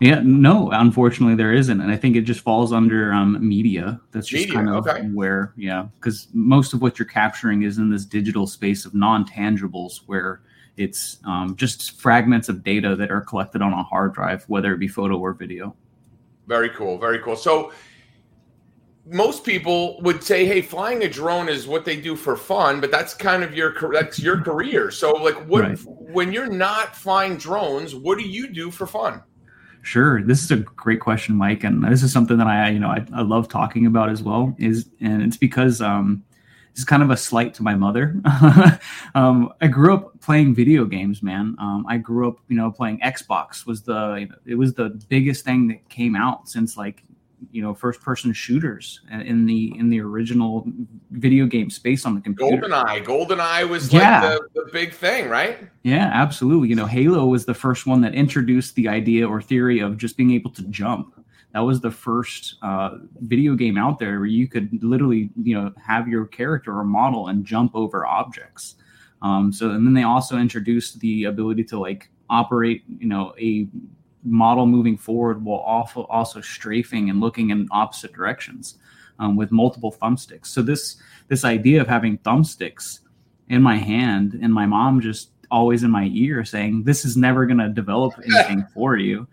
Yeah 0.00 0.20
no 0.24 0.70
unfortunately 0.72 1.34
there 1.34 1.52
isn't 1.52 1.80
and 1.80 1.90
i 1.90 1.96
think 1.96 2.16
it 2.16 2.22
just 2.22 2.40
falls 2.40 2.72
under 2.72 3.12
um, 3.12 3.36
media. 3.46 4.00
That's 4.12 4.28
just 4.28 4.46
media, 4.46 4.54
kind 4.54 4.68
of 4.70 4.86
okay. 4.86 5.02
where 5.08 5.52
yeah 5.56 5.86
because 5.96 6.28
most 6.32 6.72
of 6.72 6.80
what 6.80 6.98
you're 6.98 7.06
capturing 7.06 7.62
is 7.62 7.78
in 7.78 7.90
this 7.90 8.04
digital 8.06 8.46
space 8.46 8.86
of 8.86 8.94
non-tangibles 8.94 10.00
where 10.06 10.40
it's 10.76 11.18
um, 11.24 11.56
just 11.56 11.98
fragments 11.98 12.50
of 12.50 12.62
data 12.62 12.94
that 12.96 13.10
are 13.10 13.22
collected 13.22 13.60
on 13.62 13.72
a 13.72 13.82
hard 13.82 14.14
drive 14.14 14.44
whether 14.44 14.72
it 14.72 14.78
be 14.78 14.88
photo 14.88 15.18
or 15.18 15.34
video 15.34 15.74
very 16.46 16.70
cool. 16.70 16.98
Very 16.98 17.18
cool. 17.20 17.36
So 17.36 17.72
most 19.06 19.44
people 19.44 20.00
would 20.02 20.22
say, 20.22 20.46
"Hey, 20.46 20.62
flying 20.62 21.04
a 21.04 21.08
drone 21.08 21.48
is 21.48 21.66
what 21.66 21.84
they 21.84 21.96
do 21.96 22.16
for 22.16 22.36
fun," 22.36 22.80
but 22.80 22.90
that's 22.90 23.14
kind 23.14 23.42
of 23.44 23.54
your 23.54 23.74
that's 23.92 24.18
your 24.18 24.40
career. 24.40 24.90
So, 24.90 25.12
like, 25.12 25.36
what 25.46 25.62
right. 25.62 25.78
when 25.86 26.32
you're 26.32 26.50
not 26.50 26.96
flying 26.96 27.36
drones, 27.36 27.94
what 27.94 28.18
do 28.18 28.24
you 28.24 28.48
do 28.48 28.70
for 28.70 28.86
fun? 28.86 29.22
Sure, 29.82 30.20
this 30.20 30.42
is 30.42 30.50
a 30.50 30.56
great 30.56 30.98
question, 30.98 31.36
Mike, 31.36 31.62
and 31.62 31.84
this 31.84 32.02
is 32.02 32.12
something 32.12 32.38
that 32.38 32.48
I, 32.48 32.70
you 32.70 32.80
know, 32.80 32.88
I, 32.88 33.06
I 33.14 33.22
love 33.22 33.48
talking 33.48 33.86
about 33.86 34.08
as 34.08 34.20
well. 34.20 34.54
Is 34.58 34.88
and 35.00 35.22
it's 35.22 35.36
because 35.36 35.80
um, 35.80 36.24
is 36.76 36.84
kind 36.84 37.02
of 37.02 37.10
a 37.10 37.16
slight 37.16 37.54
to 37.54 37.62
my 37.62 37.74
mother. 37.74 38.20
um, 39.14 39.52
I 39.60 39.66
grew 39.66 39.94
up 39.94 40.20
playing 40.20 40.54
video 40.54 40.84
games, 40.84 41.22
man. 41.22 41.56
Um, 41.58 41.86
I 41.88 41.98
grew 41.98 42.28
up, 42.28 42.38
you 42.48 42.56
know, 42.56 42.70
playing 42.70 43.00
Xbox 43.00 43.66
was 43.66 43.82
the 43.82 44.16
you 44.20 44.28
know, 44.28 44.34
it 44.44 44.54
was 44.56 44.74
the 44.74 44.90
biggest 45.08 45.44
thing 45.44 45.68
that 45.68 45.88
came 45.88 46.16
out 46.16 46.48
since 46.48 46.76
like 46.76 47.02
you 47.52 47.62
know 47.62 47.74
first 47.74 48.00
person 48.00 48.32
shooters 48.32 49.00
in 49.10 49.46
the 49.46 49.72
in 49.78 49.88
the 49.90 50.00
original 50.00 50.66
video 51.10 51.46
game 51.46 51.70
space 51.70 52.04
on 52.06 52.14
the 52.14 52.20
computer. 52.20 52.66
GoldenEye, 52.66 53.04
GoldenEye 53.04 53.68
was 53.68 53.92
yeah. 53.92 54.22
like 54.22 54.38
the, 54.54 54.62
the 54.62 54.70
big 54.72 54.92
thing, 54.92 55.28
right? 55.28 55.58
Yeah, 55.82 56.10
absolutely. 56.12 56.68
You 56.68 56.76
know, 56.76 56.86
Halo 56.86 57.26
was 57.26 57.44
the 57.44 57.54
first 57.54 57.86
one 57.86 58.00
that 58.02 58.14
introduced 58.14 58.74
the 58.74 58.88
idea 58.88 59.28
or 59.28 59.40
theory 59.40 59.80
of 59.80 59.96
just 59.96 60.16
being 60.16 60.32
able 60.32 60.50
to 60.52 60.62
jump 60.64 61.15
that 61.56 61.62
was 61.62 61.80
the 61.80 61.90
first 61.90 62.56
uh, 62.60 62.98
video 63.20 63.54
game 63.54 63.78
out 63.78 63.98
there 63.98 64.18
where 64.18 64.26
you 64.26 64.46
could 64.46 64.68
literally 64.82 65.30
you 65.42 65.54
know 65.54 65.72
have 65.82 66.06
your 66.06 66.26
character 66.26 66.78
or 66.78 66.84
model 66.84 67.28
and 67.28 67.46
jump 67.46 67.74
over 67.74 68.04
objects 68.04 68.74
um, 69.22 69.50
so 69.50 69.70
and 69.70 69.86
then 69.86 69.94
they 69.94 70.02
also 70.02 70.36
introduced 70.36 71.00
the 71.00 71.24
ability 71.24 71.64
to 71.64 71.78
like 71.78 72.10
operate 72.28 72.84
you 72.98 73.08
know 73.08 73.34
a 73.40 73.66
model 74.22 74.66
moving 74.66 74.98
forward 74.98 75.42
while 75.42 75.60
also 75.60 76.02
also 76.04 76.42
strafing 76.42 77.08
and 77.08 77.20
looking 77.20 77.48
in 77.48 77.66
opposite 77.70 78.12
directions 78.12 78.76
um, 79.18 79.34
with 79.34 79.50
multiple 79.50 79.96
thumbsticks. 79.98 80.46
So 80.48 80.60
this 80.60 80.96
this 81.28 81.42
idea 81.42 81.80
of 81.80 81.88
having 81.88 82.18
thumbsticks 82.18 83.00
in 83.48 83.62
my 83.62 83.76
hand 83.76 84.38
and 84.42 84.52
my 84.52 84.66
mom 84.66 85.00
just 85.00 85.30
always 85.50 85.84
in 85.84 85.90
my 85.90 86.10
ear 86.12 86.44
saying 86.44 86.82
this 86.82 87.04
is 87.06 87.16
never 87.16 87.46
going 87.46 87.58
to 87.58 87.68
develop 87.68 88.12
anything 88.24 88.66
for 88.74 88.96
you 88.96 89.26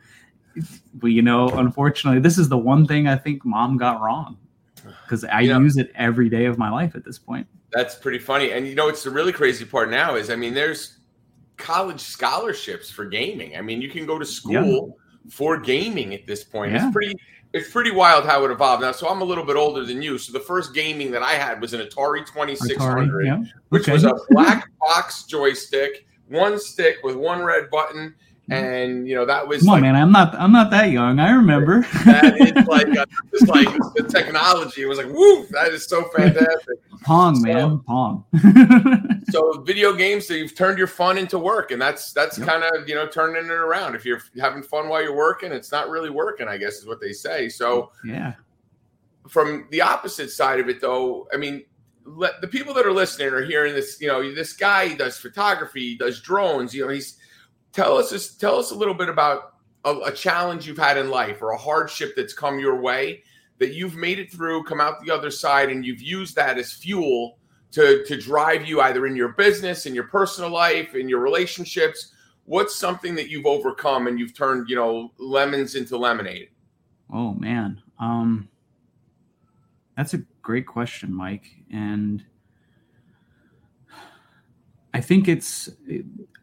but 0.96 1.08
you 1.08 1.22
know 1.22 1.50
unfortunately 1.50 2.20
this 2.20 2.38
is 2.38 2.50
the 2.50 2.58
one 2.58 2.86
thing 2.86 3.08
i 3.08 3.16
think 3.16 3.44
mom 3.46 3.78
got 3.78 4.02
wrong 4.02 4.38
because 5.04 5.24
i 5.26 5.46
know, 5.46 5.60
use 5.60 5.78
it 5.78 5.92
every 5.96 6.30
day 6.30 6.46
of 6.46 6.58
my 6.58 6.70
life 6.70 6.96
at 6.96 7.04
this 7.04 7.18
point 7.18 7.48
that's 7.72 7.96
pretty 7.96 8.20
funny 8.20 8.52
and 8.52 8.68
you 8.68 8.76
know 8.76 8.88
it's 8.88 9.04
the 9.04 9.10
really 9.10 9.34
crazy 9.34 9.66
part 9.66 9.90
now 9.90 10.16
is 10.16 10.30
i 10.30 10.36
mean 10.36 10.54
there's 10.54 11.00
college 11.58 12.00
scholarships 12.00 12.90
for 12.90 13.06
gaming 13.06 13.56
i 13.56 13.62
mean 13.62 13.82
you 13.82 13.90
can 13.90 14.06
go 14.06 14.20
to 14.20 14.26
school 14.26 14.98
yeah. 14.98 15.32
for 15.32 15.58
gaming 15.58 16.14
at 16.14 16.26
this 16.28 16.44
point 16.44 16.72
yeah. 16.72 16.86
it's 16.86 16.94
pretty 16.94 17.16
it's 17.54 17.70
pretty 17.70 17.92
wild 17.92 18.26
how 18.26 18.44
it 18.44 18.52
evolved 18.52 18.82
now. 18.82 18.92
So 18.92 19.08
I'm 19.08 19.22
a 19.22 19.24
little 19.24 19.46
bit 19.46 19.56
older 19.56 19.86
than 19.86 20.02
you. 20.02 20.18
So 20.18 20.34
the 20.34 20.40
first 20.40 20.74
gaming 20.74 21.12
that 21.12 21.22
I 21.22 21.34
had 21.34 21.62
was 21.62 21.74
an 21.74 21.82
Atari 21.82 22.26
2600, 22.26 23.10
Atari, 23.10 23.26
yeah. 23.28 23.44
which 23.70 23.84
okay. 23.84 23.94
was 23.94 24.04
a 24.04 24.16
black 24.30 24.68
box 24.80 25.26
joystick, 25.26 26.08
one 26.28 26.60
stick 26.60 26.98
with 27.04 27.16
one 27.16 27.44
red 27.44 27.70
button, 27.70 28.16
Mm-hmm. 28.54 28.74
and 28.74 29.08
you 29.08 29.16
know 29.16 29.26
that 29.26 29.48
was 29.48 29.62
come 29.62 29.68
like, 29.68 29.76
on, 29.78 29.82
man. 29.82 29.96
I'm 29.96 30.12
not 30.12 30.36
I'm 30.36 30.52
not 30.52 30.70
that 30.72 30.92
young. 30.92 31.20
I 31.20 31.32
remember. 31.32 31.82
that 32.06 32.36
is 32.40 32.52
like 32.68 32.88
a, 32.88 33.06
just 33.32 33.48
like 33.48 33.68
the 33.96 34.04
technology. 34.04 34.82
It 34.82 34.86
was 34.86 34.98
like 34.98 35.08
woo, 35.08 35.46
that 35.52 35.72
is 35.72 35.86
so 35.88 36.04
fantastic. 36.16 36.78
Pong, 37.04 37.36
so, 37.36 37.42
man, 37.42 37.80
Pong. 37.80 38.26
so 39.30 39.62
video 39.62 39.94
games, 39.94 40.28
so 40.28 40.34
you've 40.34 40.56
turned 40.56 40.78
your 40.78 40.88
fun 40.88 41.18
into 41.18 41.38
work, 41.38 41.72
and 41.72 41.82
that's 41.82 42.14
that's 42.14 42.38
yep. 42.38 42.48
kind 42.48 42.64
of 42.64 42.88
you 42.88 42.96
know 42.96 43.08
turning 43.08 43.46
it 43.46 43.52
around. 43.52 43.96
If 43.96 44.06
you're 44.06 44.22
having 44.40 44.64
fun 44.64 44.90
while 44.90 45.02
you're 45.02 45.16
working, 45.16 45.52
it's 45.52 45.72
not 45.72 45.90
really 45.90 46.10
working. 46.10 46.48
I 46.48 46.58
guess 46.58 46.76
is 46.76 46.86
what 46.86 47.02
they 47.02 47.14
say. 47.14 47.50
So 47.50 47.92
yeah. 48.06 48.34
From 49.30 49.68
the 49.72 49.82
opposite 49.82 50.32
side 50.32 50.60
of 50.60 50.68
it, 50.68 50.82
though, 50.82 51.30
I 51.34 51.38
mean, 51.38 51.64
let, 52.06 52.42
the 52.42 52.48
people 52.48 52.74
that 52.74 52.86
are 52.86 52.92
listening 52.92 53.30
are 53.30 53.42
hearing 53.42 53.74
this. 53.74 54.00
You 54.02 54.08
know, 54.08 54.34
this 54.34 54.54
guy 54.54 54.94
does 54.96 55.18
photography, 55.18 55.96
does 55.98 56.22
drones. 56.22 56.74
You 56.74 56.86
know, 56.86 56.92
he's 56.92 57.18
tell 57.74 57.98
us 57.98 58.36
tell 58.36 58.58
us 58.58 58.72
a 58.72 58.76
little 58.76 58.94
bit 58.94 59.10
about 59.10 59.56
a, 59.84 59.94
a, 60.06 60.12
challenge 60.12 60.66
you've 60.66 60.78
had 60.78 60.98
in 60.98 61.10
life 61.10 61.42
or 61.42 61.52
a 61.52 61.58
hardship 61.58 62.14
that's 62.16 62.34
come 62.34 62.60
your 62.60 62.80
way 62.80 63.24
that 63.60 63.74
you've 63.74 63.96
made 63.96 64.20
it 64.20 64.32
through, 64.32 64.64
come 64.64 64.80
out 64.80 65.04
the 65.04 65.12
other 65.12 65.32
side, 65.32 65.70
and 65.70 65.86
you've 65.86 66.02
used 66.02 66.36
that 66.36 66.58
as 66.58 66.72
fuel 66.72 67.38
to 67.72 68.04
to 68.06 68.20
drive 68.20 68.66
you 68.66 68.80
either 68.82 69.06
in 69.06 69.16
your 69.16 69.30
business, 69.30 69.86
in 69.86 69.96
your 69.96 70.06
personal 70.06 70.50
life, 70.50 70.96
in 70.96 71.10
your 71.10 71.20
relationships. 71.20 72.14
What's 72.46 72.76
something 72.76 73.16
that 73.16 73.30
you've 73.30 73.46
overcome 73.46 74.08
and 74.08 74.20
you've 74.20 74.34
turned, 74.34 74.70
you 74.70 74.76
know, 74.76 75.12
lemons 75.18 75.76
into 75.76 75.98
lemonade? 75.98 76.50
Oh 77.12 77.34
man, 77.34 77.82
um, 78.00 78.50
that's 79.96 80.14
a 80.14 80.22
great 80.42 80.68
question, 80.68 81.14
Mike, 81.14 81.48
and 81.72 82.24
I 84.94 85.02
think 85.02 85.28
it's 85.28 85.70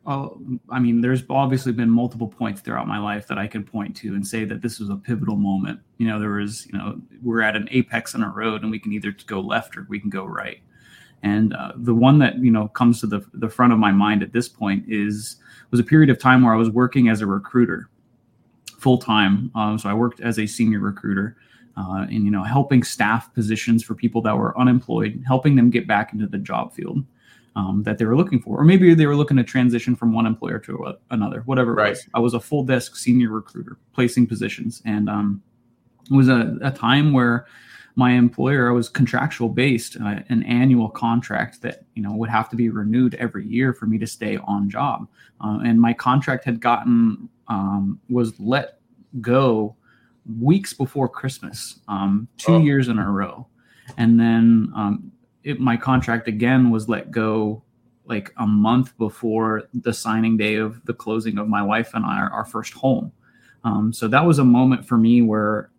well, 0.04 0.40
I 0.70 0.80
mean, 0.80 1.02
there's 1.02 1.22
obviously 1.28 1.72
been 1.72 1.90
multiple 1.90 2.28
points 2.28 2.62
throughout 2.62 2.88
my 2.88 2.98
life 2.98 3.26
that 3.28 3.38
I 3.38 3.46
can 3.46 3.64
point 3.64 3.94
to 3.96 4.14
and 4.14 4.26
say 4.26 4.44
that 4.46 4.62
this 4.62 4.80
was 4.80 4.88
a 4.88 4.96
pivotal 4.96 5.36
moment. 5.36 5.80
You 5.98 6.08
know, 6.08 6.18
there 6.18 6.30
was, 6.30 6.66
you 6.66 6.78
know, 6.78 7.00
we're 7.22 7.42
at 7.42 7.54
an 7.54 7.68
apex 7.70 8.14
in 8.14 8.22
a 8.22 8.30
road 8.30 8.62
and 8.62 8.70
we 8.70 8.78
can 8.78 8.92
either 8.92 9.14
go 9.26 9.40
left 9.40 9.76
or 9.76 9.86
we 9.88 10.00
can 10.00 10.08
go 10.08 10.24
right. 10.24 10.60
And 11.22 11.52
uh, 11.54 11.72
the 11.76 11.94
one 11.94 12.18
that 12.20 12.38
you 12.38 12.50
know 12.50 12.68
comes 12.68 13.00
to 13.00 13.06
the 13.06 13.20
the 13.34 13.50
front 13.50 13.74
of 13.74 13.78
my 13.78 13.92
mind 13.92 14.22
at 14.22 14.32
this 14.32 14.48
point 14.48 14.84
is 14.88 15.36
was 15.70 15.78
a 15.78 15.84
period 15.84 16.08
of 16.08 16.18
time 16.18 16.42
where 16.42 16.54
I 16.54 16.56
was 16.56 16.70
working 16.70 17.08
as 17.08 17.20
a 17.20 17.26
recruiter, 17.26 17.90
full 18.78 18.96
time. 18.96 19.50
Um, 19.54 19.78
so 19.78 19.90
I 19.90 19.92
worked 19.92 20.20
as 20.20 20.38
a 20.38 20.46
senior 20.46 20.80
recruiter, 20.80 21.36
uh, 21.76 22.06
and 22.08 22.24
you 22.24 22.30
know 22.30 22.42
helping 22.42 22.82
staff 22.82 23.34
positions 23.34 23.84
for 23.84 23.94
people 23.94 24.22
that 24.22 24.34
were 24.34 24.58
unemployed, 24.58 25.22
helping 25.26 25.56
them 25.56 25.68
get 25.68 25.86
back 25.86 26.14
into 26.14 26.26
the 26.26 26.38
job 26.38 26.72
field 26.72 27.04
um, 27.60 27.82
that 27.82 27.98
they 27.98 28.06
were 28.06 28.16
looking 28.16 28.40
for, 28.40 28.58
or 28.58 28.64
maybe 28.64 28.94
they 28.94 29.06
were 29.06 29.16
looking 29.16 29.36
to 29.36 29.44
transition 29.44 29.94
from 29.94 30.12
one 30.12 30.26
employer 30.26 30.58
to 30.60 30.94
another, 31.10 31.42
whatever 31.42 31.72
it 31.72 31.74
right. 31.74 31.90
was. 31.90 32.06
I 32.14 32.20
was 32.20 32.34
a 32.34 32.40
full 32.40 32.64
desk 32.64 32.96
senior 32.96 33.30
recruiter, 33.30 33.76
placing 33.92 34.26
positions, 34.26 34.82
and 34.86 35.10
um, 35.10 35.42
it 36.10 36.14
was 36.14 36.28
a, 36.28 36.58
a, 36.62 36.70
time 36.70 37.12
where 37.12 37.46
my 37.96 38.12
employer 38.12 38.70
I 38.70 38.72
was 38.72 38.88
contractual 38.88 39.50
based, 39.50 39.96
uh, 40.00 40.20
an 40.30 40.42
annual 40.44 40.88
contract 40.88 41.60
that 41.62 41.84
you 41.94 42.02
know 42.02 42.12
would 42.12 42.30
have 42.30 42.48
to 42.50 42.56
be 42.56 42.70
renewed 42.70 43.14
every 43.16 43.46
year 43.46 43.74
for 43.74 43.86
me 43.86 43.98
to 43.98 44.06
stay 44.06 44.38
on 44.38 44.70
job, 44.70 45.06
uh, 45.44 45.58
and 45.62 45.78
my 45.78 45.92
contract 45.92 46.44
had 46.44 46.60
gotten 46.60 47.28
um, 47.48 48.00
was 48.08 48.38
let 48.40 48.78
go 49.20 49.76
weeks 50.38 50.72
before 50.72 51.08
Christmas, 51.08 51.80
um, 51.88 52.26
two 52.38 52.54
oh. 52.54 52.60
years 52.60 52.88
in 52.88 52.98
a 52.98 53.10
row, 53.10 53.46
and 53.98 54.18
then 54.18 54.72
um, 54.74 55.12
it, 55.44 55.60
my 55.60 55.76
contract 55.76 56.28
again 56.28 56.70
was 56.70 56.88
let 56.88 57.10
go 57.10 57.62
like 58.04 58.32
a 58.38 58.46
month 58.46 58.96
before 58.98 59.68
the 59.72 59.92
signing 59.92 60.36
day 60.36 60.56
of 60.56 60.84
the 60.84 60.92
closing 60.92 61.38
of 61.38 61.48
my 61.48 61.62
wife 61.62 61.92
and 61.94 62.04
I, 62.04 62.18
our, 62.20 62.44
first 62.44 62.72
home. 62.72 63.12
Um, 63.62 63.92
so 63.92 64.08
that 64.08 64.24
was 64.24 64.38
a 64.38 64.44
moment 64.44 64.86
for 64.86 64.98
me 64.98 65.22
where 65.22 65.70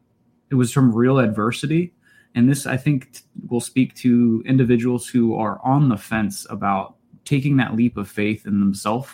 it 0.49 0.55
was 0.55 0.71
from 0.71 0.95
real 0.95 1.19
adversity. 1.19 1.93
And 2.33 2.49
this, 2.49 2.65
I 2.65 2.77
think, 2.77 3.11
t- 3.11 3.21
will 3.49 3.59
speak 3.59 3.93
to 3.95 4.41
individuals 4.45 5.07
who 5.07 5.35
are 5.35 5.59
on 5.63 5.89
the 5.89 5.97
fence 5.97 6.47
about 6.49 6.95
taking 7.25 7.57
that 7.57 7.75
leap 7.75 7.97
of 7.97 8.07
faith 8.07 8.45
in 8.45 8.59
themselves 8.61 9.09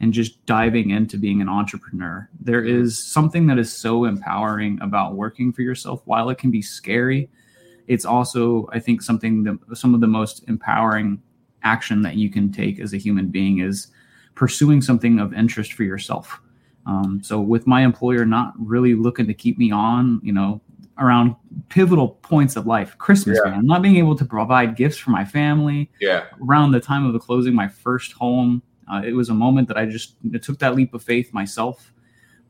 and 0.00 0.12
just 0.12 0.44
diving 0.46 0.90
into 0.90 1.18
being 1.18 1.40
an 1.40 1.48
entrepreneur. 1.48 2.28
There 2.40 2.62
mm-hmm. 2.62 2.88
something 2.88 3.46
that 3.48 3.58
is 3.58 3.72
so 3.72 4.04
empowering 4.04 4.78
about 4.80 5.14
working 5.14 5.52
for 5.52 5.62
yourself. 5.62 6.02
While 6.04 6.30
it 6.30 6.38
can 6.38 6.50
be 6.50 6.62
scary, 6.62 7.28
it's 7.90 8.04
also 8.04 8.68
i 8.72 8.78
think 8.78 9.02
something 9.02 9.42
that 9.42 9.58
some 9.74 9.94
of 9.94 10.00
the 10.00 10.06
most 10.06 10.44
empowering 10.48 11.20
action 11.62 12.02
that 12.02 12.14
you 12.14 12.30
can 12.30 12.50
take 12.50 12.78
as 12.80 12.92
a 12.92 12.96
human 12.96 13.28
being 13.28 13.60
is 13.60 13.88
pursuing 14.34 14.80
something 14.80 15.18
of 15.18 15.34
interest 15.34 15.72
for 15.74 15.84
yourself. 15.84 16.40
Um, 16.86 17.20
so 17.22 17.40
with 17.40 17.66
my 17.66 17.82
employer 17.82 18.24
not 18.24 18.54
really 18.58 18.94
looking 18.94 19.26
to 19.26 19.34
keep 19.34 19.58
me 19.58 19.70
on 19.70 20.20
you 20.22 20.32
know 20.32 20.62
around 20.98 21.36
pivotal 21.68 22.08
points 22.08 22.56
of 22.56 22.66
life 22.66 22.96
christmas 22.96 23.38
yeah. 23.44 23.50
man 23.50 23.66
not 23.66 23.82
being 23.82 23.96
able 23.96 24.16
to 24.16 24.24
provide 24.24 24.76
gifts 24.76 24.96
for 24.96 25.10
my 25.10 25.24
family. 25.24 25.90
Yeah. 26.00 26.24
Around 26.42 26.72
the 26.72 26.80
time 26.80 27.04
of 27.04 27.12
the 27.12 27.18
closing 27.18 27.54
my 27.54 27.68
first 27.68 28.12
home 28.12 28.62
uh, 28.90 29.02
it 29.04 29.12
was 29.12 29.28
a 29.28 29.34
moment 29.34 29.68
that 29.68 29.76
i 29.76 29.84
just 29.84 30.14
took 30.42 30.58
that 30.58 30.74
leap 30.74 30.94
of 30.94 31.02
faith 31.02 31.34
myself 31.34 31.92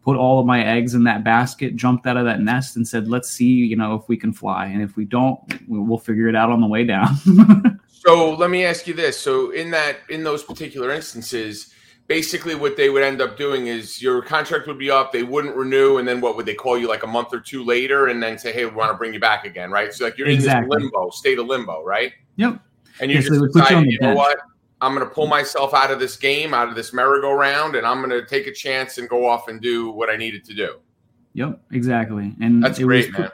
put 0.02 0.16
all 0.16 0.40
of 0.40 0.47
my 0.47 0.64
eggs 0.64 0.95
in 0.95 1.04
that 1.04 1.25
basket, 1.25 1.76
jumped 1.76 2.07
out 2.07 2.16
of 2.16 2.25
that 2.25 2.40
nest, 2.40 2.76
and 2.76 2.87
said, 2.87 3.09
"Let's 3.09 3.30
see, 3.30 3.45
you 3.45 3.76
know, 3.76 3.95
if 3.95 4.09
we 4.09 4.16
can 4.16 4.33
fly, 4.33 4.66
and 4.66 4.83
if 4.83 4.97
we 4.97 5.04
don't, 5.04 5.38
we'll 5.69 5.99
figure 5.99 6.28
it 6.28 6.37
out 6.37 6.50
on 6.50 6.61
the 6.61 6.66
way 6.66 6.85
down." 6.85 7.16
so 7.88 8.35
let 8.35 8.50
me 8.50 8.64
ask 8.64 8.87
you 8.87 8.95
this: 8.95 9.19
so 9.19 9.50
in 9.50 9.71
that, 9.71 9.99
in 10.09 10.25
those 10.25 10.42
particular 10.42 10.90
instances, 10.90 11.73
basically 12.07 12.54
what 12.54 12.76
they 12.76 12.90
would 12.90 13.02
end 13.02 13.21
up 13.21 13.37
doing 13.37 13.69
is 13.69 14.02
your 14.02 14.23
contract 14.23 14.66
would 14.66 14.78
be 14.78 14.90
up, 14.90 15.12
they 15.12 15.23
wouldn't 15.23 15.54
renew, 15.54 15.99
and 15.99 16.09
then 16.09 16.21
what 16.21 16.37
would 16.37 16.47
they 16.47 16.54
call 16.54 16.78
you 16.78 16.88
like 16.88 17.02
a 17.02 17.07
month 17.07 17.28
or 17.33 17.40
two 17.40 17.64
later, 17.64 18.09
and 18.09 18.23
then 18.23 18.38
say, 18.38 18.52
"Hey, 18.52 18.64
we 18.64 18.73
want 18.73 18.90
to 18.90 18.97
bring 18.97 19.12
you 19.12 19.21
back 19.21 19.45
again," 19.45 19.71
right? 19.71 19.92
So 19.92 20.04
like 20.04 20.19
you're 20.19 20.28
exactly. 20.28 20.64
in 20.64 20.83
this 20.83 20.92
limbo, 20.92 21.11
state 21.11 21.38
of 21.38 21.47
limbo, 21.47 21.85
right? 21.85 22.12
Yep. 22.37 22.61
And 23.00 23.11
you 23.11 23.19
yes, 23.19 23.28
just 23.28 23.40
decide, 23.52 23.87
you, 23.87 23.92
you 23.92 23.99
know 24.00 24.14
what? 24.14 24.38
I'm 24.83 24.95
going 24.95 25.07
to 25.07 25.15
pull 25.15 25.27
myself 25.27 25.75
out 25.75 25.91
of 25.91 25.99
this 25.99 26.17
game, 26.17 26.55
out 26.55 26.69
of 26.69 26.75
this 26.75 26.93
merry-go-round, 26.93 27.77
and 27.77 27.87
I'm 27.87 27.99
going 27.99 28.11
to 28.11 28.27
take 28.27 28.47
a 28.47 28.53
chance 28.53 28.99
and 28.99 29.09
go 29.09 29.27
off 29.27 29.49
and 29.49 29.61
do 29.61 29.91
what 29.91 30.09
I 30.09 30.17
needed 30.17 30.45
to 30.47 30.55
do. 30.55 30.81
Yep, 31.35 31.61
exactly. 31.71 32.35
And 32.41 32.63
that's 32.63 32.79
great, 32.79 33.13
man. 33.13 33.31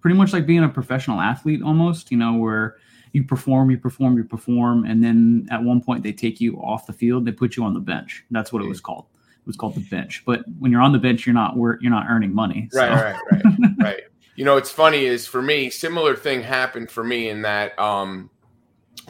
Pretty 0.00 0.16
much 0.16 0.32
like 0.32 0.46
being 0.46 0.64
a 0.64 0.68
professional 0.68 1.20
athlete, 1.20 1.62
almost. 1.62 2.10
You 2.10 2.18
know, 2.18 2.34
where 2.34 2.76
you 3.12 3.24
perform, 3.24 3.70
you 3.70 3.78
perform, 3.78 4.16
you 4.16 4.24
perform, 4.24 4.84
and 4.84 5.02
then 5.02 5.48
at 5.50 5.62
one 5.62 5.82
point 5.82 6.02
they 6.02 6.12
take 6.12 6.40
you 6.40 6.56
off 6.58 6.86
the 6.86 6.92
field, 6.92 7.24
they 7.24 7.32
put 7.32 7.56
you 7.56 7.64
on 7.64 7.74
the 7.74 7.80
bench. 7.80 8.24
That's 8.30 8.52
what 8.52 8.62
it 8.62 8.68
was 8.68 8.80
called. 8.80 9.06
It 9.32 9.46
was 9.46 9.56
called 9.56 9.74
the 9.74 9.84
bench. 9.90 10.22
But 10.24 10.44
when 10.58 10.70
you're 10.70 10.80
on 10.80 10.92
the 10.92 10.98
bench, 10.98 11.26
you're 11.26 11.34
not 11.34 11.56
you're 11.56 11.90
not 11.90 12.06
earning 12.08 12.34
money. 12.34 12.68
So. 12.70 12.80
Right, 12.80 13.14
right, 13.14 13.22
right, 13.32 13.44
right. 13.78 14.00
You 14.36 14.44
know, 14.44 14.56
it's 14.56 14.70
funny 14.70 15.04
is 15.04 15.26
for 15.26 15.42
me, 15.42 15.68
similar 15.68 16.16
thing 16.16 16.42
happened 16.42 16.90
for 16.90 17.04
me 17.04 17.28
in 17.28 17.42
that 17.42 17.78
um, 17.78 18.30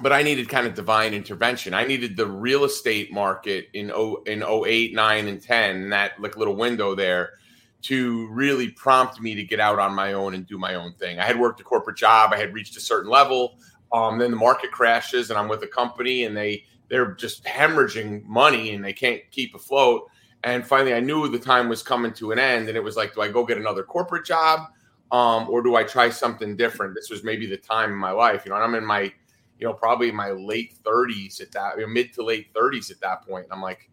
but 0.01 0.13
I 0.13 0.23
needed 0.23 0.49
kind 0.49 0.67
of 0.67 0.75
divine 0.75 1.13
intervention. 1.13 1.75
I 1.75 1.85
needed 1.85 2.17
the 2.17 2.27
real 2.27 2.65
estate 2.65 3.13
market 3.13 3.69
in 3.75 3.93
oh 3.95 4.23
in 4.27 4.43
08, 4.43 4.95
9, 4.95 5.29
and 5.29 5.43
10, 5.43 5.77
and 5.77 5.93
that 5.93 6.21
like 6.21 6.37
little 6.37 6.57
window 6.57 6.95
there 6.95 7.35
to 7.83 8.29
really 8.29 8.71
prompt 8.71 9.21
me 9.21 9.35
to 9.35 9.43
get 9.43 9.61
out 9.61 9.79
on 9.79 9.95
my 9.95 10.13
own 10.13 10.35
and 10.35 10.47
do 10.47 10.57
my 10.57 10.75
own 10.75 10.95
thing. 10.95 11.19
I 11.19 11.25
had 11.25 11.39
worked 11.39 11.61
a 11.61 11.65
corporate 11.65 11.97
job, 11.97 12.33
I 12.33 12.39
had 12.39 12.55
reached 12.55 12.77
a 12.77 12.81
certain 12.81 13.11
level. 13.11 13.59
Um, 13.93 14.19
then 14.19 14.31
the 14.31 14.37
market 14.37 14.71
crashes 14.71 15.29
and 15.31 15.39
I'm 15.39 15.49
with 15.49 15.63
a 15.63 15.67
company 15.67 16.25
and 16.25 16.37
they 16.37 16.65
they're 16.89 17.13
just 17.13 17.45
hemorrhaging 17.45 18.25
money 18.25 18.75
and 18.75 18.85
they 18.85 18.93
can't 18.93 19.21
keep 19.31 19.55
afloat. 19.55 20.09
And 20.45 20.67
finally 20.67 20.95
I 20.95 21.01
knew 21.01 21.29
the 21.29 21.39
time 21.39 21.69
was 21.69 21.83
coming 21.83 22.13
to 22.15 22.33
an 22.33 22.39
end 22.39 22.69
and 22.69 22.77
it 22.77 22.85
was 22.85 22.97
like, 22.97 23.15
do 23.15 23.21
I 23.21 23.29
go 23.29 23.45
get 23.45 23.59
another 23.59 23.83
corporate 23.83 24.25
job? 24.25 24.69
Um, 25.11 25.49
or 25.51 25.63
do 25.63 25.77
I 25.77 25.85
try 25.85 26.09
something 26.09 26.57
different? 26.57 26.95
This 26.95 27.11
was 27.11 27.23
maybe 27.23 27.47
the 27.47 27.57
time 27.57 27.91
in 27.91 27.99
my 27.99 28.13
life, 28.13 28.45
you 28.45 28.51
know, 28.51 28.57
and 28.57 28.65
I'm 28.65 28.75
in 28.75 28.85
my 28.85 29.13
you 29.63 29.69
know, 29.69 29.73
probably 29.73 30.11
my 30.11 30.31
late 30.31 30.75
30s 30.83 31.41
at 31.41 31.53
that, 31.53 31.77
you 31.77 31.83
know, 31.83 31.89
mid 31.89 32.13
to 32.15 32.25
late 32.25 32.53
30s 32.53 32.91
at 32.91 32.99
that 33.01 33.25
point. 33.25 33.45
And 33.45 33.53
I'm 33.53 33.63
like, 33.63 33.89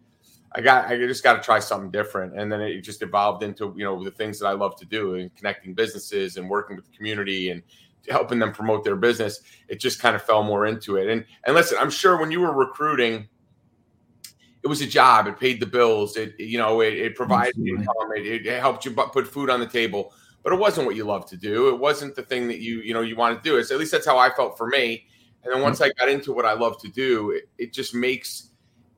I 0.55 0.61
got, 0.61 0.88
I 0.88 0.97
just 0.97 1.23
got 1.23 1.33
to 1.33 1.41
try 1.43 1.59
something 1.59 1.91
different. 1.91 2.35
And 2.35 2.51
then 2.51 2.59
it 2.59 2.81
just 2.81 3.03
evolved 3.03 3.43
into, 3.43 3.71
you 3.77 3.83
know, 3.83 4.03
the 4.03 4.09
things 4.09 4.39
that 4.39 4.47
I 4.47 4.53
love 4.53 4.75
to 4.77 4.85
do 4.85 5.13
and 5.13 5.33
connecting 5.35 5.75
businesses 5.75 6.38
and 6.38 6.49
working 6.49 6.75
with 6.75 6.85
the 6.89 6.97
community 6.97 7.51
and 7.51 7.61
helping 8.09 8.39
them 8.39 8.51
promote 8.51 8.83
their 8.83 8.95
business. 8.95 9.41
It 9.67 9.79
just 9.79 10.01
kind 10.01 10.15
of 10.15 10.23
fell 10.23 10.41
more 10.41 10.65
into 10.65 10.95
it. 10.95 11.07
And 11.07 11.23
and 11.43 11.55
listen, 11.55 11.77
I'm 11.79 11.91
sure 11.91 12.19
when 12.19 12.31
you 12.31 12.39
were 12.39 12.51
recruiting, 12.51 13.27
it 14.63 14.67
was 14.67 14.81
a 14.81 14.88
job. 14.88 15.27
It 15.27 15.39
paid 15.39 15.59
the 15.59 15.67
bills. 15.67 16.17
It 16.17 16.33
you 16.39 16.57
know 16.57 16.81
it, 16.81 16.95
it 16.95 17.15
provided 17.15 17.55
income. 17.59 17.93
It, 18.17 18.47
it 18.47 18.59
helped 18.59 18.85
you 18.85 18.91
put 18.91 19.27
food 19.27 19.51
on 19.51 19.59
the 19.59 19.67
table. 19.67 20.13
But 20.41 20.53
it 20.53 20.57
wasn't 20.57 20.88
what 20.88 20.95
you 20.95 21.03
love 21.03 21.27
to 21.27 21.38
do. 21.38 21.67
It 21.67 21.77
wasn't 21.77 22.15
the 22.15 22.23
thing 22.23 22.47
that 22.47 22.57
you 22.59 22.79
you 22.79 22.95
know 22.95 23.01
you 23.01 23.15
want 23.15 23.43
to 23.43 23.47
do. 23.47 23.57
It's 23.57 23.69
at 23.69 23.77
least 23.77 23.91
that's 23.91 24.07
how 24.07 24.17
I 24.17 24.31
felt 24.31 24.57
for 24.57 24.65
me. 24.65 25.05
And 25.43 25.53
then 25.53 25.62
once 25.62 25.81
I 25.81 25.89
got 25.91 26.10
into 26.10 26.34
what 26.34 26.46
I 26.46 26.53
love 26.53 26.81
to 26.81 26.89
do, 26.89 27.31
it, 27.31 27.50
it 27.58 27.74
just 27.74 27.96
makes 27.96 28.50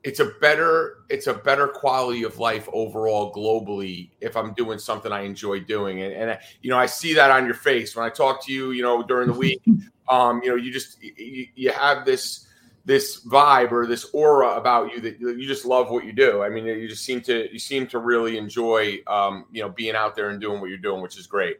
it's 0.04 0.20
a 0.20 0.32
better 0.40 1.04
it's 1.08 1.26
a 1.26 1.34
better 1.34 1.68
quality 1.68 2.24
of 2.24 2.38
life 2.38 2.68
overall 2.72 3.32
globally 3.32 4.10
if 4.20 4.36
i'm 4.36 4.52
doing 4.54 4.78
something 4.78 5.12
i 5.12 5.20
enjoy 5.22 5.60
doing. 5.60 6.02
And, 6.02 6.12
and 6.12 6.38
you 6.60 6.70
know 6.70 6.78
i 6.78 6.86
see 6.86 7.14
that 7.14 7.30
on 7.30 7.44
your 7.44 7.54
face 7.54 7.94
when 7.94 8.04
i 8.04 8.08
talk 8.08 8.44
to 8.46 8.52
you 8.52 8.72
you 8.72 8.82
know 8.82 9.02
during 9.02 9.28
the 9.28 9.34
week. 9.34 9.62
Um 10.08 10.42
you 10.42 10.50
know 10.50 10.56
you 10.56 10.72
just 10.72 11.00
you, 11.00 11.46
you 11.54 11.70
have 11.70 12.04
this 12.04 12.48
this 12.84 13.24
vibe 13.24 13.70
or 13.70 13.86
this 13.86 14.10
aura 14.12 14.56
about 14.56 14.92
you 14.92 15.00
that 15.00 15.20
you 15.20 15.46
just 15.46 15.64
love 15.64 15.90
what 15.90 16.04
you 16.04 16.12
do. 16.12 16.42
I 16.42 16.48
mean 16.48 16.66
you 16.66 16.88
just 16.88 17.04
seem 17.04 17.20
to 17.22 17.50
you 17.50 17.58
seem 17.60 17.86
to 17.86 18.00
really 18.00 18.36
enjoy 18.36 18.98
um 19.06 19.46
you 19.52 19.62
know 19.62 19.68
being 19.68 19.94
out 19.94 20.16
there 20.16 20.30
and 20.30 20.40
doing 20.40 20.60
what 20.60 20.70
you're 20.70 20.78
doing 20.78 21.00
which 21.00 21.16
is 21.16 21.28
great. 21.28 21.58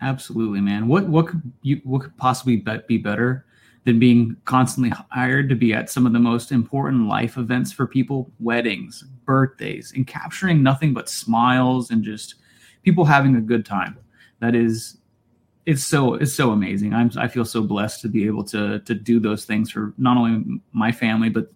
Absolutely 0.00 0.62
man. 0.62 0.88
What 0.88 1.06
what 1.06 1.28
could 1.28 1.42
you 1.60 1.82
what 1.84 2.00
could 2.00 2.16
possibly 2.16 2.64
be 2.88 2.96
better 2.96 3.44
than 3.84 3.98
being 3.98 4.36
constantly 4.44 4.92
hired 5.10 5.48
to 5.48 5.54
be 5.54 5.72
at 5.72 5.90
some 5.90 6.06
of 6.06 6.12
the 6.12 6.18
most 6.18 6.52
important 6.52 7.08
life 7.08 7.36
events 7.36 7.72
for 7.72 7.86
people 7.86 8.30
weddings 8.38 9.04
birthdays 9.24 9.92
and 9.94 10.06
capturing 10.06 10.62
nothing 10.62 10.94
but 10.94 11.08
smiles 11.08 11.90
and 11.90 12.04
just 12.04 12.36
people 12.84 13.04
having 13.04 13.36
a 13.36 13.40
good 13.40 13.64
time. 13.64 13.98
That 14.40 14.54
is 14.54 14.98
it's 15.64 15.84
so 15.84 16.14
it's 16.14 16.34
so 16.34 16.50
amazing. 16.50 16.92
I'm 16.92 17.10
i 17.16 17.28
feel 17.28 17.44
so 17.44 17.62
blessed 17.62 18.00
to 18.02 18.08
be 18.08 18.26
able 18.26 18.44
to 18.44 18.80
to 18.80 18.94
do 18.94 19.20
those 19.20 19.44
things 19.44 19.70
for 19.70 19.94
not 19.96 20.16
only 20.16 20.60
my 20.72 20.90
family 20.90 21.28
but 21.28 21.52